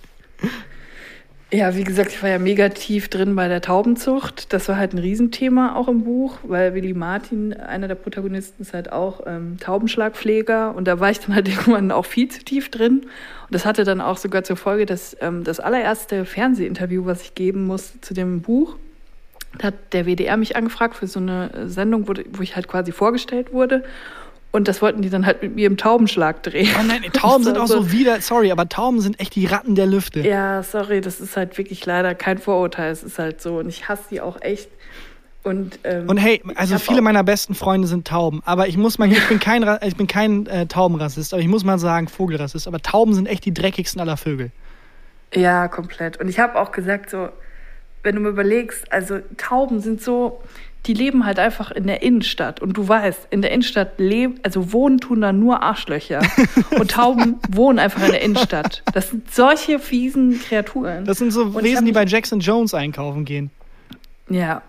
[1.49, 4.51] Ja, wie gesagt, ich war ja mega tief drin bei der Taubenzucht.
[4.51, 8.73] Das war halt ein Riesenthema auch im Buch, weil Willy Martin, einer der Protagonisten, ist
[8.73, 10.75] halt auch ähm, Taubenschlagpfleger.
[10.75, 12.99] Und da war ich dann halt irgendwann auch viel zu tief drin.
[12.99, 13.09] Und
[13.51, 17.65] das hatte dann auch sogar zur Folge, dass ähm, das allererste Fernsehinterview, was ich geben
[17.65, 18.75] musste zu dem Buch,
[19.63, 23.53] hat der WDR mich angefragt für so eine Sendung, wo, wo ich halt quasi vorgestellt
[23.53, 23.85] wurde.
[24.57, 26.67] Und das wollten die dann halt mit mir im Taubenschlag drehen.
[26.79, 29.85] Oh nein, Tauben sind auch so wieder, sorry, aber Tauben sind echt die Ratten der
[29.85, 30.21] Lüfte.
[30.21, 32.91] Ja, sorry, das ist halt wirklich leider kein Vorurteil.
[32.91, 33.59] Es ist halt so.
[33.59, 34.67] Und ich hasse die auch echt.
[35.43, 38.41] Und, ähm, und hey, also viele meiner besten Freunde sind Tauben.
[38.45, 41.63] Aber ich muss mal, ich bin kein, ich bin kein äh, Taubenrassist, aber ich muss
[41.63, 42.67] mal sagen, Vogelrassist.
[42.67, 44.49] Aber Tauben sind echt die dreckigsten aller Vögel.
[45.35, 46.19] Ja, komplett.
[46.19, 47.29] Und ich habe auch gesagt, so,
[48.01, 50.41] wenn du mir überlegst, also Tauben sind so,
[50.87, 52.61] die leben halt einfach in der Innenstadt.
[52.61, 56.21] Und du weißt, in der Innenstadt leben, also wohnen tun da nur Arschlöcher.
[56.79, 58.83] Und Tauben wohnen einfach in der Innenstadt.
[58.93, 61.05] Das sind solche fiesen Kreaturen.
[61.05, 63.51] Das sind so und Wesen, die bei Jackson Jones einkaufen gehen.
[64.29, 64.61] Ja.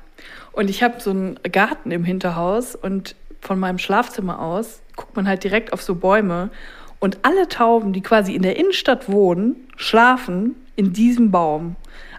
[0.53, 5.29] Und ich habe so einen Garten im Hinterhaus und von meinem Schlafzimmer aus guckt man
[5.29, 6.51] halt direkt auf so Bäume.
[6.99, 11.77] Und alle Tauben, die quasi in der Innenstadt wohnen, schlafen in diesem Baum.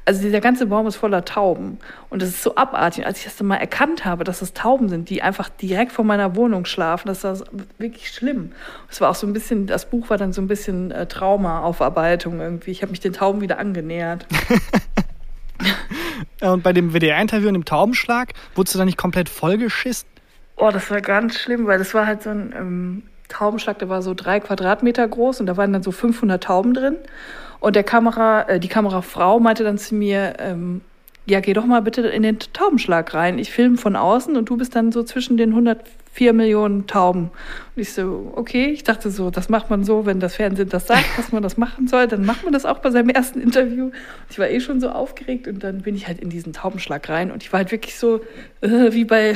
[0.10, 1.78] Also dieser ganze Baum ist voller Tauben.
[2.10, 3.05] Und das ist so abartig.
[3.05, 6.03] Als ich das dann mal erkannt habe, dass es Tauben sind, die einfach direkt vor
[6.03, 7.38] meiner Wohnung schlafen, das war
[7.78, 8.51] wirklich schlimm.
[8.89, 12.39] Es war auch so ein bisschen, das Buch war dann so ein bisschen äh, Traumaaufarbeitung
[12.39, 12.72] irgendwie.
[12.72, 14.26] Ich habe mich den Tauben wieder angenähert.
[16.41, 20.10] Und bei dem WDR-Interview und dem Taubenschlag, wurdest du da nicht komplett vollgeschissen?
[20.55, 24.01] Oh, das war ganz schlimm, weil das war halt so ein ähm, Taubenschlag, der war
[24.01, 26.95] so drei Quadratmeter groß und da waren dann so 500 Tauben drin.
[27.60, 30.82] Und der Kamera, äh, die Kamerafrau meinte dann zu mir, ähm,
[31.30, 33.38] ja, geh doch mal bitte in den Taubenschlag rein.
[33.38, 37.30] Ich filme von außen und du bist dann so zwischen den 104 Millionen Tauben.
[37.76, 40.88] Und ich so, okay, ich dachte so, das macht man so, wenn das Fernsehen das
[40.88, 43.91] sagt, dass man das machen soll, dann macht man das auch bei seinem ersten Interview.
[44.30, 47.32] Ich war eh schon so aufgeregt und dann bin ich halt in diesen Taubenschlag rein
[47.32, 48.22] und ich war halt wirklich so
[48.62, 49.36] äh, wie bei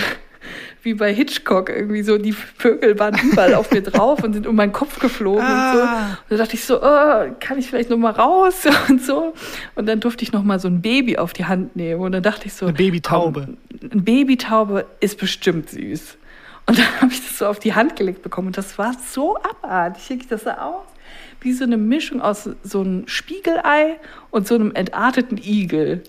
[0.83, 4.55] wie bei Hitchcock irgendwie so, die Vögel waren überall auf mir drauf und sind um
[4.55, 5.71] meinen Kopf geflogen ah.
[5.71, 5.83] und so.
[5.83, 6.05] Ah.
[6.07, 9.33] Und da dachte ich so, oh, kann ich vielleicht noch mal raus und so.
[9.75, 12.23] Und dann durfte ich noch mal so ein Baby auf die Hand nehmen und dann
[12.23, 13.47] dachte ich so, eine Babytaube.
[13.81, 16.17] Ein Babytaube ist bestimmt süß.
[16.65, 19.37] Und dann habe ich das so auf die Hand gelegt bekommen und das war so
[19.37, 20.27] abartig.
[20.29, 20.83] Das sah aus
[21.43, 23.99] wie so eine Mischung aus so einem Spiegelei
[24.31, 26.03] und so einem entarteten Igel.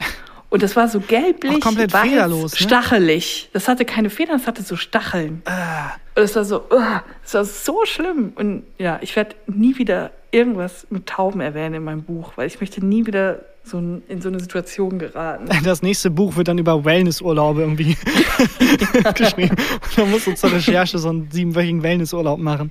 [0.55, 2.59] Und das war so gelblich, Auch komplett weiß, federlos, ne?
[2.59, 3.49] stachelig.
[3.53, 5.43] Das hatte keine Federn, das hatte so Stacheln.
[5.47, 5.91] Ah.
[6.15, 8.33] Und es war so, uh, das war so schlimm.
[8.37, 12.61] Und ja, ich werde nie wieder irgendwas mit Tauben erwähnen in meinem Buch, weil ich
[12.61, 15.49] möchte nie wieder so in so eine Situation geraten.
[15.65, 17.97] Das nächste Buch wird dann über Wellnessurlaube irgendwie
[19.17, 19.57] geschrieben.
[19.57, 22.71] Und dann musst du zur Recherche so einen siebenwöchigen Wellnessurlaub machen.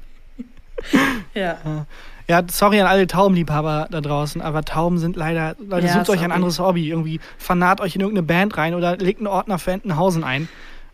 [1.33, 1.57] Ja.
[1.65, 1.85] ja.
[2.27, 5.55] Ja, sorry an alle Taubenliebhaber da draußen, aber Tauben sind leider.
[5.59, 6.89] Leute, ja, sucht euch ein anderes Hobby.
[6.89, 10.47] Irgendwie fanat euch in irgendeine Band rein oder legt einen Ordner für Entenhausen ein.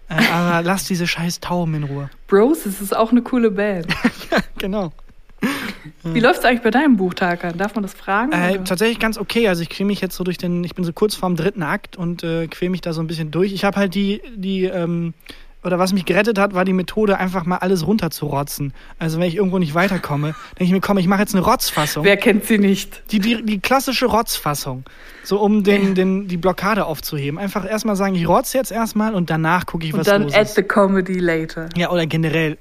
[0.10, 2.10] Äh, aber lasst diese scheiß Tauben in Ruhe.
[2.28, 3.88] Bros, es ist auch eine coole Band.
[4.32, 4.92] ja, genau.
[6.04, 7.58] Wie läuft es eigentlich bei deinem Buch, Tarkan?
[7.58, 8.32] Darf man das fragen?
[8.32, 9.48] Äh, tatsächlich ganz okay.
[9.48, 11.96] Also ich quäle mich jetzt so durch den, ich bin so kurz vorm dritten Akt
[11.96, 13.54] und äh, quäle mich da so ein bisschen durch.
[13.54, 15.14] Ich habe halt die, die ähm,
[15.64, 18.74] oder was mich gerettet hat, war die Methode, einfach mal alles runterzurotzen.
[18.98, 22.04] Also wenn ich irgendwo nicht weiterkomme, denke ich mir, komm, ich mache jetzt eine Rotzfassung.
[22.04, 23.04] Wer kennt sie nicht?
[23.12, 24.84] Die, die, die klassische Rotzfassung.
[25.24, 27.40] So um den, den, die Blockade aufzuheben.
[27.40, 30.34] Einfach erstmal sagen, ich rotze jetzt erstmal und danach gucke ich, was und dann los
[30.34, 31.70] add the comedy later.
[31.76, 32.58] Ja, oder generell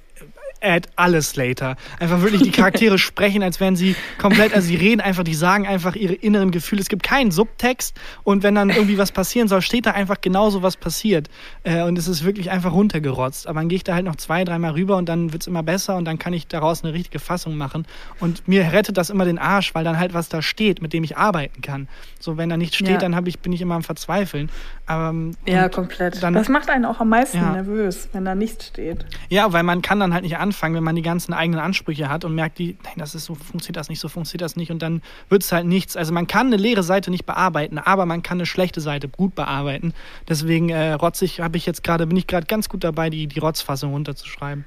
[0.60, 1.76] add alles later.
[1.98, 5.66] Einfach wirklich die Charaktere sprechen, als wären sie komplett, also sie reden einfach, die sagen
[5.66, 6.80] einfach ihre inneren Gefühle.
[6.80, 10.62] Es gibt keinen Subtext und wenn dann irgendwie was passieren soll, steht da einfach genauso
[10.62, 11.28] was passiert.
[11.62, 13.46] Äh, und es ist wirklich einfach runtergerotzt.
[13.46, 15.62] Aber dann gehe ich da halt noch zwei, dreimal rüber und dann wird es immer
[15.62, 17.86] besser und dann kann ich daraus eine richtige Fassung machen.
[18.20, 21.04] Und mir rettet das immer den Arsch, weil dann halt was da steht, mit dem
[21.04, 21.88] ich arbeiten kann.
[22.18, 22.98] So, wenn da nichts steht, ja.
[22.98, 24.50] dann hab ich, bin ich immer am Verzweifeln.
[24.86, 26.22] Aber, ähm, ja, komplett.
[26.22, 27.52] Dann, das macht einen auch am meisten ja.
[27.52, 29.04] nervös, wenn da nichts steht.
[29.28, 32.08] Ja, weil man kann dann halt nicht an anfangen, wenn man die ganzen eigenen Ansprüche
[32.08, 34.70] hat und merkt, die, nein, das ist so, funktioniert das nicht, so funktioniert das nicht
[34.70, 35.96] und dann wird es halt nichts.
[35.96, 39.34] Also man kann eine leere Seite nicht bearbeiten, aber man kann eine schlechte Seite gut
[39.34, 39.92] bearbeiten.
[40.26, 43.38] Deswegen äh, rotzig habe ich jetzt gerade, bin ich gerade ganz gut dabei, die, die
[43.38, 44.64] Rotzfassung runterzuschreiben.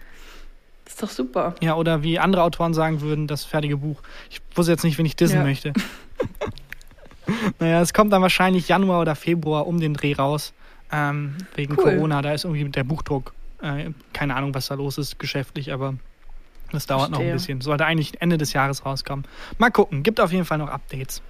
[0.85, 1.55] Das ist doch super.
[1.61, 4.01] Ja, oder wie andere Autoren sagen würden, das fertige Buch.
[4.29, 5.43] Ich wusste jetzt nicht, wen ich dissen ja.
[5.43, 5.73] möchte.
[7.59, 10.53] naja, es kommt dann wahrscheinlich Januar oder Februar um den Dreh raus.
[10.91, 11.95] Ähm, wegen cool.
[11.95, 15.95] Corona, da ist irgendwie der Buchdruck äh, keine Ahnung, was da los ist geschäftlich, aber
[16.71, 17.25] das dauert Verstehe.
[17.25, 17.61] noch ein bisschen.
[17.61, 19.25] Sollte eigentlich Ende des Jahres rauskommen.
[19.57, 20.03] Mal gucken.
[20.03, 21.21] Gibt auf jeden Fall noch Updates.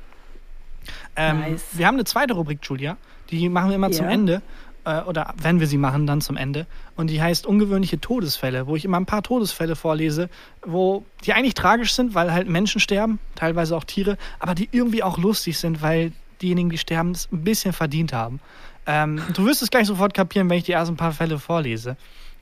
[1.16, 1.66] Ähm, nice.
[1.74, 2.98] Wir haben eine zweite Rubrik, Julia.
[3.30, 3.98] Die machen wir immer yeah.
[3.98, 4.42] zum Ende.
[4.86, 6.66] Äh, oder wenn wir sie machen, dann zum Ende.
[6.96, 10.30] Und die heißt ungewöhnliche Todesfälle, wo ich immer ein paar Todesfälle vorlese,
[10.66, 15.04] wo die eigentlich tragisch sind, weil halt Menschen sterben, teilweise auch Tiere, aber die irgendwie
[15.04, 16.12] auch lustig sind, weil
[16.42, 18.40] diejenigen, die sterben, es ein bisschen verdient haben.
[18.88, 21.98] Ähm, du wirst es gleich sofort kapieren, wenn ich die ersten paar Fälle vorlese.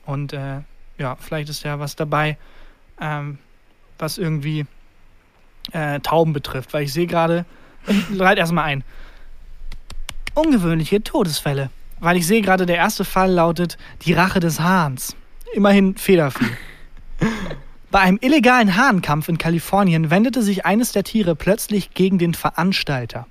[0.09, 0.61] Und äh,
[0.97, 2.37] ja, vielleicht ist ja was dabei,
[2.99, 3.37] ähm,
[3.99, 4.65] was irgendwie
[5.71, 6.73] äh, Tauben betrifft.
[6.73, 7.45] Weil ich sehe gerade,
[7.87, 8.83] ich leite erstmal ein.
[10.33, 11.69] Ungewöhnliche Todesfälle.
[11.99, 15.15] Weil ich sehe gerade, der erste Fall lautet die Rache des Hahns.
[15.53, 16.51] Immerhin Federvieh.
[17.91, 23.25] Bei einem illegalen Hahnkampf in Kalifornien wendete sich eines der Tiere plötzlich gegen den Veranstalter.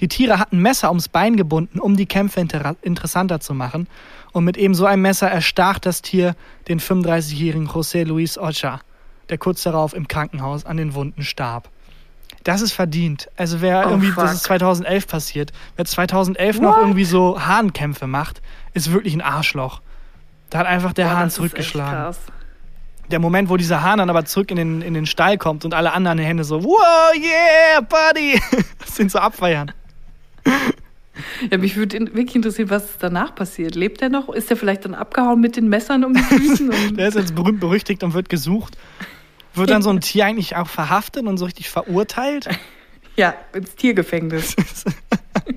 [0.00, 3.88] Die Tiere hatten Messer ums Bein gebunden, um die Kämpfe inter interessanter zu machen.
[4.32, 6.34] Und mit eben so einem Messer erstach das Tier
[6.68, 8.80] den 35-jährigen José Luis Ocha,
[9.28, 11.68] der kurz darauf im Krankenhaus an den Wunden starb.
[12.44, 13.28] Das ist verdient.
[13.36, 14.24] Also wer oh, irgendwie, fuck.
[14.24, 16.62] das ist 2011 passiert, wer 2011 What?
[16.62, 18.42] noch irgendwie so Hahnkämpfe macht,
[18.74, 19.80] ist wirklich ein Arschloch.
[20.50, 22.16] Da hat einfach der Boah, Hahn zurückgeschlagen.
[23.10, 25.74] Der Moment, wo dieser Hahn dann aber zurück in den, in den Stall kommt und
[25.74, 28.40] alle anderen Hände so, wow, yeah, buddy,
[28.78, 29.72] das sind so abfeiern.
[31.50, 33.74] Ja, mich würde wirklich interessieren, was danach passiert.
[33.74, 34.28] Lebt er noch?
[34.30, 36.96] Ist er vielleicht dann abgehauen mit den Messern um die Füßen?
[36.96, 38.78] der ist jetzt berühmt berüchtigt und wird gesucht.
[39.54, 42.48] Wird dann so ein Tier eigentlich auch verhaftet und so richtig verurteilt?
[43.14, 44.56] Ja, ins Tiergefängnis.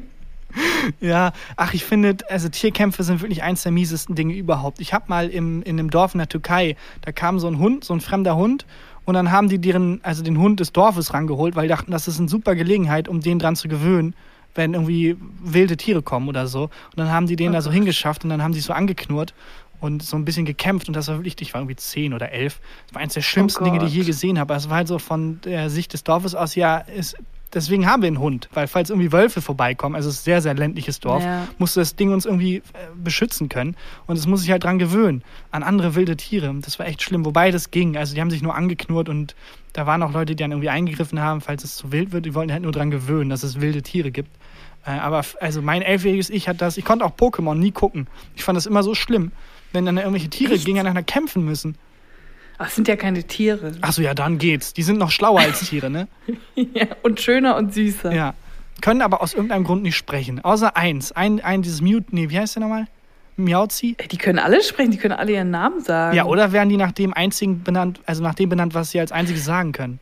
[1.00, 4.82] ja, ach, ich finde, also Tierkämpfe sind wirklich eins der miesesten Dinge überhaupt.
[4.82, 7.86] Ich habe mal im, in einem Dorf in der Türkei, da kam so ein Hund,
[7.86, 8.66] so ein fremder Hund,
[9.06, 12.10] und dann haben die deren, also den Hund des Dorfes rangeholt, weil die dachten, das
[12.10, 14.16] ist eine super Gelegenheit, um den dran zu gewöhnen,
[14.56, 16.64] wenn irgendwie wilde Tiere kommen oder so.
[16.64, 19.34] Und dann haben die den oh da so hingeschafft und dann haben die so angeknurrt
[19.80, 22.60] und so ein bisschen gekämpft und das war wirklich, ich war irgendwie zehn oder elf.
[22.88, 24.54] Das war eines der schlimmsten oh Dinge, die ich je gesehen habe.
[24.56, 27.18] Es war halt so von der Sicht des Dorfes aus, ja, ist,
[27.54, 30.42] deswegen haben wir einen Hund, weil falls irgendwie Wölfe vorbeikommen, also es ist ein sehr,
[30.42, 31.48] sehr ländliches Dorf, ja.
[31.58, 32.62] musste das Ding uns irgendwie äh,
[32.96, 33.76] beschützen können
[34.08, 36.54] und es muss sich halt dran gewöhnen, an andere wilde Tiere.
[36.62, 37.98] Das war echt schlimm, wobei das ging.
[37.98, 39.36] Also die haben sich nur angeknurrt und
[39.74, 42.34] da waren auch Leute, die dann irgendwie eingegriffen haben, falls es zu wild wird, die
[42.34, 44.30] wollten halt nur dran gewöhnen, dass es wilde Tiere gibt.
[44.86, 48.08] Äh, aber also mein elfjähriges Ich hat das, ich konnte auch Pokémon nie gucken.
[48.36, 49.32] Ich fand das immer so schlimm,
[49.74, 50.66] wenn dann irgendwelche Tiere Echt?
[50.66, 51.78] gegeneinander kämpfen müssen.
[52.58, 53.74] Ach, sind ja keine Tiere.
[53.82, 54.74] Achso, ja, dann geht's.
[54.74, 56.08] Die sind noch schlauer als Tiere, ne?
[56.56, 58.14] ja, und schöner und süßer.
[58.14, 58.34] Ja.
[58.82, 60.44] Können aber aus irgendeinem Grund nicht sprechen.
[60.44, 61.12] Außer eins.
[61.12, 62.88] Ein, ein dieses Mute, nee, wie heißt der nochmal?
[63.38, 63.98] Miauzi?
[64.12, 66.16] Die können alle sprechen, die können alle ihren Namen sagen.
[66.16, 69.12] Ja, oder werden die nach dem einzigen benannt, also nach dem benannt, was sie als
[69.12, 70.00] einziges sagen können?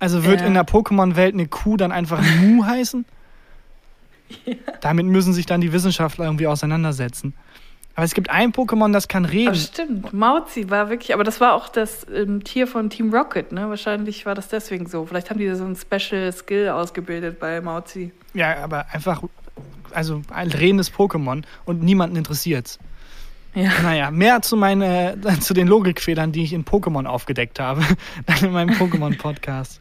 [0.00, 0.46] Also wird ja.
[0.46, 3.04] in der Pokémon-Welt eine Kuh dann einfach Mu heißen?
[4.44, 4.54] Ja.
[4.80, 7.34] Damit müssen sich dann die Wissenschaftler irgendwie auseinandersetzen.
[7.94, 9.52] Aber es gibt ein Pokémon, das kann reden.
[9.52, 10.12] Ach, stimmt.
[10.12, 13.68] Mauzi war wirklich, aber das war auch das ähm, Tier von Team Rocket, ne?
[13.68, 15.06] Wahrscheinlich war das deswegen so.
[15.06, 18.12] Vielleicht haben die so ein Special Skill ausgebildet bei Mauzi.
[18.32, 19.22] Ja, aber einfach,
[19.92, 22.80] also ein redendes Pokémon und niemanden interessiert's.
[23.54, 23.70] Ja.
[23.82, 27.84] Naja, mehr zu, meine, zu den Logikfehlern, die ich in Pokémon aufgedeckt habe,
[28.26, 29.80] dann in meinem Pokémon-Podcast.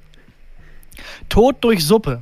[1.30, 2.22] Tod durch Suppe.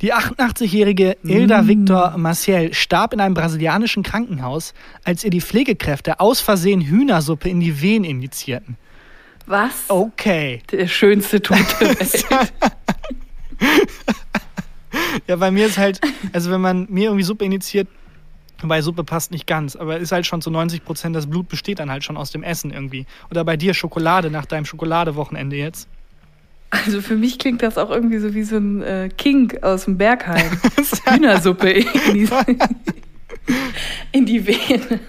[0.00, 1.68] Die 88-jährige Ilda mm.
[1.68, 4.72] Victor Maciel starb in einem brasilianischen Krankenhaus,
[5.04, 8.76] als ihr die Pflegekräfte aus Versehen Hühnersuppe in die Venen injizierten.
[9.46, 9.84] Was?
[9.88, 10.62] Okay.
[10.70, 12.24] Der schönste Tod der Welt.
[15.26, 16.00] ja, bei mir ist halt,
[16.32, 17.88] also wenn man mir irgendwie Suppe injiziert,
[18.62, 21.78] Wobei Suppe passt nicht ganz, aber ist halt schon zu 90 Prozent, das Blut besteht
[21.78, 23.06] dann halt schon aus dem Essen irgendwie.
[23.30, 25.88] Oder bei dir Schokolade nach deinem Schokoladewochenende jetzt.
[26.70, 29.98] Also für mich klingt das auch irgendwie so wie so ein äh, King aus dem
[29.98, 30.50] Bergheim.
[31.04, 32.28] Hühnersuppe in die,
[34.12, 35.00] in die Vene.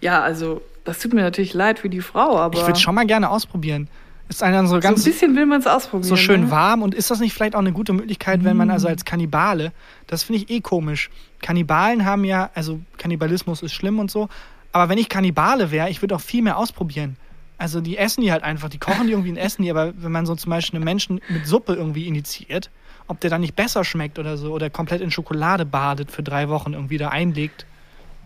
[0.00, 2.58] Ja, also das tut mir natürlich leid für die Frau, aber.
[2.58, 3.88] Ich würde schon mal gerne ausprobieren.
[4.28, 5.02] Ist einer so ganz.
[5.02, 6.08] So ein bisschen will man es ausprobieren.
[6.08, 6.50] So schön ne?
[6.50, 6.82] warm.
[6.82, 9.72] Und ist das nicht vielleicht auch eine gute Möglichkeit, wenn man also als Kannibale,
[10.08, 11.10] das finde ich eh komisch.
[11.40, 14.28] Kannibalen haben ja, also Kannibalismus ist schlimm und so.
[14.72, 17.16] Aber wenn ich Kannibale wäre, ich würde auch viel mehr ausprobieren.
[17.62, 20.10] Also die essen die halt einfach, die kochen die irgendwie und essen die, aber wenn
[20.10, 22.70] man so zum Beispiel einen Menschen mit Suppe irgendwie initiiert,
[23.06, 26.48] ob der dann nicht besser schmeckt oder so, oder komplett in Schokolade badet für drei
[26.48, 27.64] Wochen irgendwie da einlegt.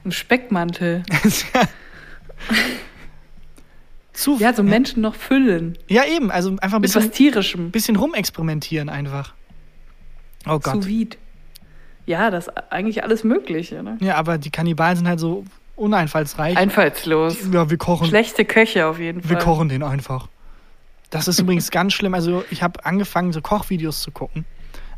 [0.06, 1.02] Ein Speckmantel.
[4.14, 4.62] Zu, ja, so.
[4.62, 5.76] Menschen noch füllen.
[5.86, 7.02] Ja, eben, also einfach ein bisschen.
[7.02, 7.70] Mit was Tierischem.
[7.72, 9.34] Bisschen rumexperimentieren einfach.
[10.46, 10.76] Oh Gott.
[10.76, 11.18] Sous vide.
[12.06, 13.98] Ja, das ist eigentlich alles Mögliche, ne?
[14.00, 15.44] Ja, aber die Kannibalen sind halt so
[15.76, 16.56] uneinfallsreich.
[16.56, 17.36] Einfallslos.
[17.52, 18.08] Ja, wir kochen.
[18.08, 19.30] Schlechte Köche auf jeden Fall.
[19.30, 20.28] Wir kochen den einfach.
[21.10, 22.14] Das ist übrigens ganz schlimm.
[22.14, 24.44] Also ich habe angefangen, so Kochvideos zu gucken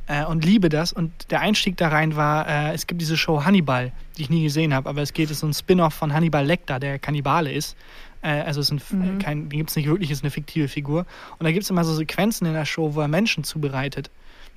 [0.07, 0.93] äh, und liebe das.
[0.93, 4.43] Und der Einstieg da rein war, äh, es gibt diese Show Hannibal, die ich nie
[4.43, 7.53] gesehen habe, aber es geht, es ist so ein Spin-off von Hannibal Lecter, der Kannibale
[7.53, 7.77] ist.
[8.23, 9.19] Äh, also es ist ein, mhm.
[9.19, 11.07] kein, gibt es nicht wirklich, ist eine fiktive Figur.
[11.39, 14.11] Und da gibt es immer so Sequenzen in der Show, wo er Menschen zubereitet.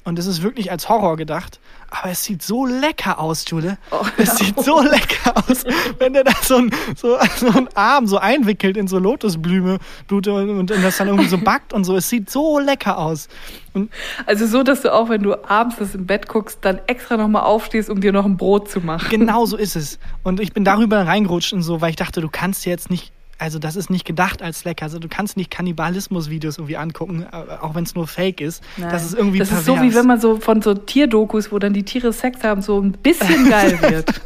[0.04, 1.60] Und es ist wirklich als Horror gedacht.
[1.91, 3.78] Aber es sieht so lecker aus, Jule.
[3.91, 5.64] Oh, es sieht so lecker aus,
[5.99, 9.78] wenn der da so ein, so, so einen Arm so einwickelt in so Lotusblume
[10.10, 11.95] und, und, das dann irgendwie so backt und so.
[11.95, 13.28] Es sieht so lecker aus.
[13.74, 13.91] Und
[14.26, 17.43] also so, dass du auch, wenn du abends das im Bett guckst, dann extra nochmal
[17.43, 19.10] aufstehst, um dir noch ein Brot zu machen.
[19.10, 19.99] Genau so ist es.
[20.24, 23.57] Und ich bin darüber reingerutscht und so, weil ich dachte, du kannst jetzt nicht also
[23.57, 24.83] das ist nicht gedacht als lecker.
[24.85, 28.63] Also du kannst nicht Kannibalismus-Videos irgendwie angucken, äh, auch wenn es nur Fake ist.
[28.77, 28.91] Nein.
[28.91, 29.67] Das ist irgendwie Das pervers.
[29.67, 32.61] ist so, wie wenn man so von so Tierdokus, wo dann die Tiere Sex haben,
[32.61, 34.21] so ein bisschen geil wird.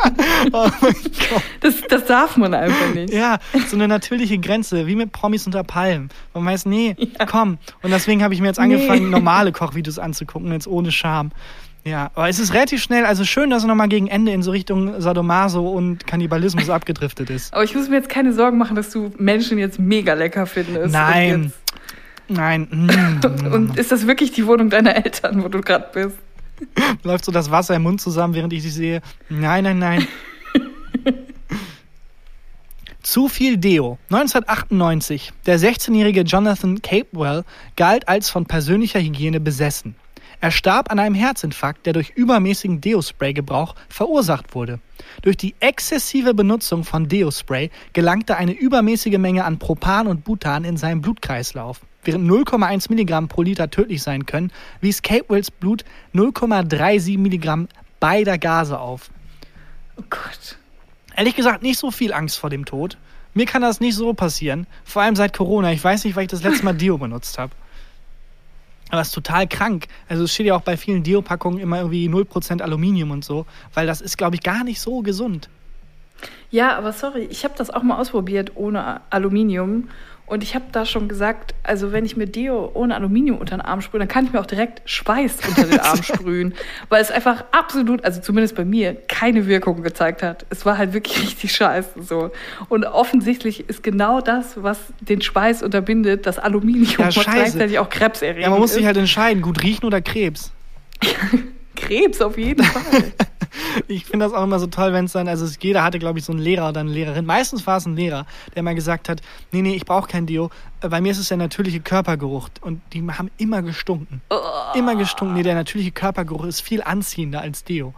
[0.51, 1.43] oh mein Gott.
[1.61, 3.13] Das, das darf man einfach nicht.
[3.13, 6.09] Ja, so eine natürliche Grenze, wie mit Promis unter Palmen.
[6.33, 7.25] Man weiß, nee, ja.
[7.25, 7.57] komm.
[7.83, 9.11] Und deswegen habe ich mir jetzt angefangen, nee.
[9.11, 11.31] normale Kochvideos anzugucken, jetzt ohne Scham.
[11.87, 14.49] Ja, aber es ist relativ schnell, also schön, dass er nochmal gegen Ende in so
[14.49, 17.53] Richtung Sadomaso und Kannibalismus abgedriftet ist.
[17.53, 20.91] Aber ich muss mir jetzt keine Sorgen machen, dass du Menschen jetzt mega lecker findest.
[20.91, 21.53] Nein.
[22.27, 22.67] Nein.
[22.71, 23.25] Mm.
[23.53, 26.17] und ist das wirklich die Wohnung deiner Eltern, wo du gerade bist?
[27.03, 29.01] Läuft so das Wasser im Mund zusammen, während ich sie sehe.
[29.29, 30.07] Nein, nein, nein.
[33.03, 33.99] Zu viel Deo.
[34.09, 35.31] 1998.
[35.45, 37.43] Der 16-jährige Jonathan Capewell
[37.75, 39.95] galt als von persönlicher Hygiene besessen.
[40.41, 44.79] Er starb an einem Herzinfarkt, der durch übermäßigen Deo-Spray-Gebrauch verursacht wurde.
[45.21, 50.77] Durch die exzessive Benutzung von Deo-Spray gelangte eine übermäßige Menge an Propan und Butan in
[50.77, 51.81] seinen Blutkreislauf.
[52.03, 55.83] Während 0,1 Milligramm pro Liter tödlich sein können, wies Capewells Blut
[56.13, 57.67] 0,37 Milligramm
[57.99, 59.09] beider Gase auf.
[59.97, 60.57] Oh Gott.
[61.15, 62.97] Ehrlich gesagt, nicht so viel Angst vor dem Tod.
[63.33, 64.67] Mir kann das nicht so passieren.
[64.83, 65.71] Vor allem seit Corona.
[65.71, 67.53] Ich weiß nicht, weil ich das letzte Mal Deo benutzt habe.
[68.89, 69.87] Aber es ist total krank.
[70.07, 73.87] Also es steht ja auch bei vielen Deo-Packungen immer irgendwie 0% Aluminium und so, weil
[73.87, 75.49] das ist, glaube ich, gar nicht so gesund.
[76.51, 79.89] Ja, aber sorry, ich habe das auch mal ausprobiert ohne Aluminium
[80.27, 83.61] und ich habe da schon gesagt, also wenn ich mir Deo ohne Aluminium unter den
[83.61, 86.53] Arm sprühe, dann kann ich mir auch direkt Schweiß unter den Arm sprühen,
[86.89, 90.45] weil es einfach absolut, also zumindest bei mir, keine Wirkung gezeigt hat.
[90.49, 92.31] Es war halt wirklich richtig scheiße so.
[92.69, 97.29] Und offensichtlich ist genau das, was den Schweiß unterbindet, das Aluminium, Ja, was scheiße.
[97.31, 98.77] gleichzeitig auch krebserregend Ja, man muss ist.
[98.77, 100.51] sich halt entscheiden, gut riechen oder Krebs.
[101.75, 103.13] Krebs auf jeden Fall.
[103.87, 106.19] Ich finde das auch immer so toll, wenn es dann, also es- jeder hatte, glaube
[106.19, 107.25] ich, so einen Lehrer oder eine Lehrerin.
[107.25, 109.21] Meistens war es ein Lehrer, der mal gesagt hat,
[109.51, 110.49] nee, nee, ich brauche kein Deo.
[110.81, 112.49] Äh, Bei mir ist es der natürliche Körpergeruch.
[112.61, 114.21] Und die haben immer gestunken.
[114.75, 115.35] Immer gestunken.
[115.35, 117.93] Nee, der natürliche Körpergeruch ist viel anziehender als Deo.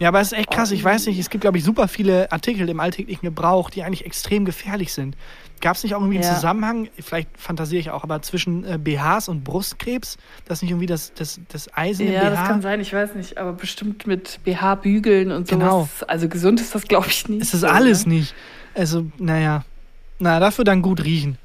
[0.00, 0.70] Ja, aber es ist echt krass.
[0.70, 4.06] Ich weiß nicht, es gibt, glaube ich, super viele Artikel im alltäglichen Gebrauch, die eigentlich
[4.06, 5.14] extrem gefährlich sind.
[5.60, 6.34] Gab es nicht auch irgendwie einen Ja.
[6.34, 11.12] Zusammenhang, vielleicht fantasiere ich auch, aber zwischen äh, BHs und Brustkrebs, dass nicht irgendwie das,
[11.12, 12.30] das, das Eisen im Ja, BH...
[12.30, 15.60] das kann sein, ich weiß nicht, aber bestimmt mit BH-Bügeln und sowas.
[15.60, 15.88] Genau.
[16.08, 17.42] Also gesund ist das, glaube ich, nicht.
[17.42, 18.14] Es ist so, alles ne?
[18.14, 18.34] nicht.
[18.74, 19.64] Also, naja.
[20.18, 21.36] Na, dafür dann gut riechen.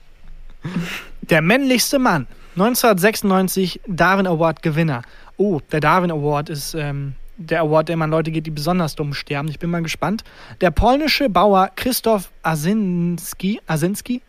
[1.30, 2.26] Der männlichste Mann.
[2.56, 5.02] 1996 Darwin Award Gewinner.
[5.36, 9.14] Oh, der Darwin Award ist ähm, der Award, der man Leute geht, die besonders dumm
[9.14, 9.50] sterben.
[9.50, 10.24] Ich bin mal gespannt.
[10.62, 14.22] Der polnische Bauer Christoph Asinski, Asinski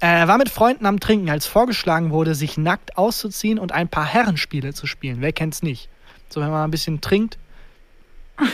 [0.00, 4.06] äh, war mit Freunden am Trinken, als vorgeschlagen wurde, sich nackt auszuziehen und ein paar
[4.06, 5.18] Herrenspiele zu spielen.
[5.20, 5.88] Wer kennt's nicht?
[6.28, 7.38] So, wenn man ein bisschen trinkt.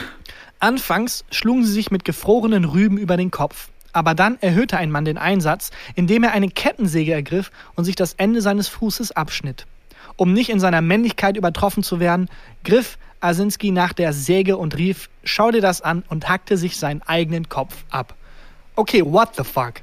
[0.61, 3.70] Anfangs schlugen sie sich mit gefrorenen Rüben über den Kopf.
[3.93, 8.12] Aber dann erhöhte ein Mann den Einsatz, indem er eine Kettensäge ergriff und sich das
[8.14, 9.66] Ende seines Fußes abschnitt.
[10.16, 12.28] Um nicht in seiner Männlichkeit übertroffen zu werden,
[12.62, 17.02] griff Asinski nach der Säge und rief, schau dir das an und hackte sich seinen
[17.02, 18.14] eigenen Kopf ab.
[18.76, 19.74] Okay, what the fuck?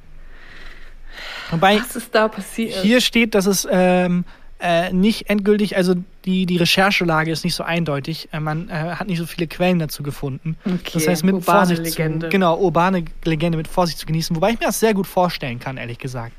[1.51, 2.75] Wobei, Was ist da passiert?
[2.81, 4.25] hier steht, dass es ähm,
[4.59, 8.29] äh, nicht endgültig, also die, die Recherchelage ist nicht so eindeutig.
[8.31, 10.57] Äh, man äh, hat nicht so viele Quellen dazu gefunden.
[10.65, 12.27] Okay, das heißt, mit urbane Vorsicht Legende.
[12.27, 15.59] zu genau urbane Legende mit Vorsicht zu genießen, wobei ich mir das sehr gut vorstellen
[15.59, 16.33] kann, ehrlich gesagt.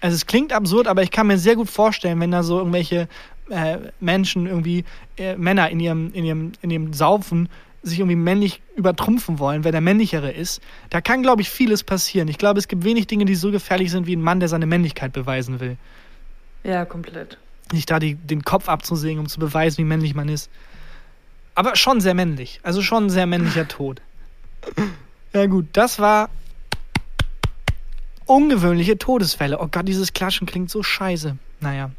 [0.00, 3.08] Also es klingt absurd, aber ich kann mir sehr gut vorstellen, wenn da so irgendwelche
[3.50, 4.84] äh, Menschen irgendwie
[5.16, 7.48] äh, Männer in ihrem in ihrem in ihrem Saufen
[7.82, 10.60] sich irgendwie männlich übertrumpfen wollen, wer der männlichere ist.
[10.90, 12.28] Da kann, glaube ich, vieles passieren.
[12.28, 14.66] Ich glaube, es gibt wenig Dinge, die so gefährlich sind wie ein Mann, der seine
[14.66, 15.76] Männlichkeit beweisen will.
[16.64, 17.38] ja, komplett.
[17.72, 20.50] Nicht da die, den Kopf abzusägen, um zu beweisen, wie männlich man ist.
[21.54, 22.60] Aber schon sehr männlich.
[22.62, 24.00] Also schon ein sehr männlicher Tod.
[25.34, 26.30] Ja gut, das war
[28.24, 29.58] ungewöhnliche Todesfälle.
[29.60, 31.36] Oh Gott, dieses Klatschen klingt so scheiße.
[31.60, 31.90] Naja.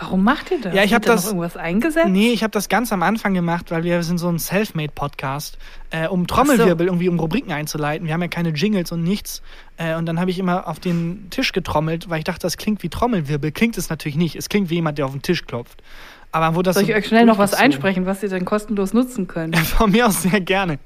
[0.00, 0.74] Warum macht ihr das?
[0.74, 2.08] Ja, ich hab Wird da das- noch irgendwas eingesetzt?
[2.08, 5.58] Nee, ich habe das ganz am Anfang gemacht, weil wir sind so ein Selfmade-Podcast,
[5.90, 8.06] äh, um Trommelwirbel irgendwie um Rubriken einzuleiten.
[8.06, 9.42] Wir haben ja keine Jingles und nichts.
[9.76, 12.82] Äh, und dann habe ich immer auf den Tisch getrommelt, weil ich dachte, das klingt
[12.82, 13.50] wie Trommelwirbel.
[13.52, 14.36] Klingt es natürlich nicht.
[14.36, 15.82] Es klingt wie jemand, der auf den Tisch klopft.
[16.30, 18.92] Aber wo das Soll so ich euch schnell noch was einsprechen, was ihr dann kostenlos
[18.92, 19.56] nutzen könnt?
[19.58, 20.78] Von mir aus sehr gerne.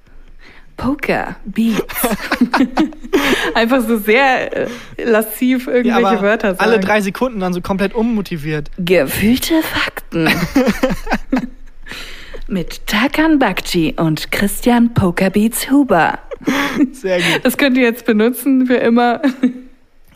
[0.76, 1.82] Poker, Beats.
[3.54, 4.68] Einfach so sehr äh,
[5.04, 6.60] lassiv Ja, irgendwelche aber Wörter sagen.
[6.70, 8.70] alle drei Sekunden dann so komplett unmotiviert.
[8.78, 10.28] Gefühlte Fakten.
[12.48, 16.18] Mit Takan Bakci und Christian Pokerbeats Huber.
[16.92, 17.40] Sehr gut.
[17.44, 19.22] Das könnt ihr jetzt benutzen für immer.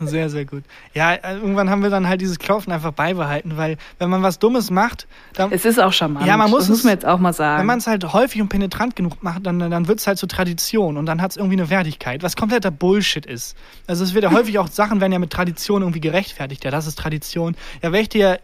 [0.00, 0.64] Sehr, sehr gut.
[0.94, 4.38] Ja, äh, irgendwann haben wir dann halt dieses Klopfen einfach beibehalten, weil wenn man was
[4.38, 6.26] Dummes macht, dann, Es ist auch charmant.
[6.26, 7.60] Ja, man muss das muss man jetzt auch mal sagen.
[7.60, 10.28] wenn man es halt häufig und penetrant genug macht, dann, dann wird es halt zur
[10.28, 13.56] Tradition und dann hat es irgendwie eine Wertigkeit, was kompletter Bullshit ist.
[13.86, 16.64] Also es wird ja häufig auch, Sachen werden ja mit Tradition irgendwie gerechtfertigt.
[16.64, 17.56] Ja, das ist Tradition.
[17.82, 18.40] Ja, wenn ich dir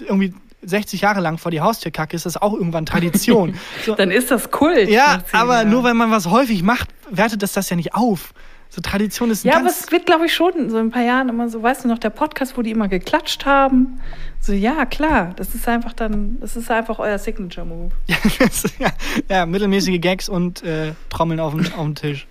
[0.00, 3.54] irgendwie 60 Jahre lang vor die Haustür kacke, ist das auch irgendwann Tradition.
[3.84, 4.90] So, dann ist das Kult.
[4.90, 5.70] ja, aber Jahren.
[5.70, 8.34] nur wenn man was häufig macht, wertet das das ja nicht auf.
[8.72, 11.02] So Tradition ist ein Ja, aber es wird, glaube ich, schon so in ein paar
[11.02, 14.00] Jahren immer so, weißt du noch, der Podcast, wo die immer geklatscht haben.
[14.38, 17.90] So, ja, klar, das ist einfach dann, das ist einfach euer Signature-Move.
[18.78, 18.90] ja,
[19.28, 22.28] ja, mittelmäßige Gags und äh, Trommeln auf dem, auf dem Tisch.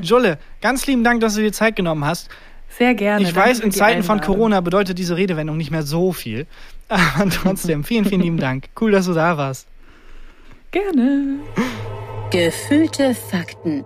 [0.00, 2.30] Julle, ganz lieben Dank, dass du dir Zeit genommen hast.
[2.70, 3.22] Sehr gerne.
[3.22, 4.36] Ich weiß, in Zeiten von Einladung.
[4.36, 6.46] Corona bedeutet diese Redewendung nicht mehr so viel.
[6.88, 8.70] Aber trotzdem, vielen, vielen lieben Dank.
[8.80, 9.68] Cool, dass du da warst.
[10.70, 11.38] Gerne.
[12.30, 13.84] Gefühlte Fakten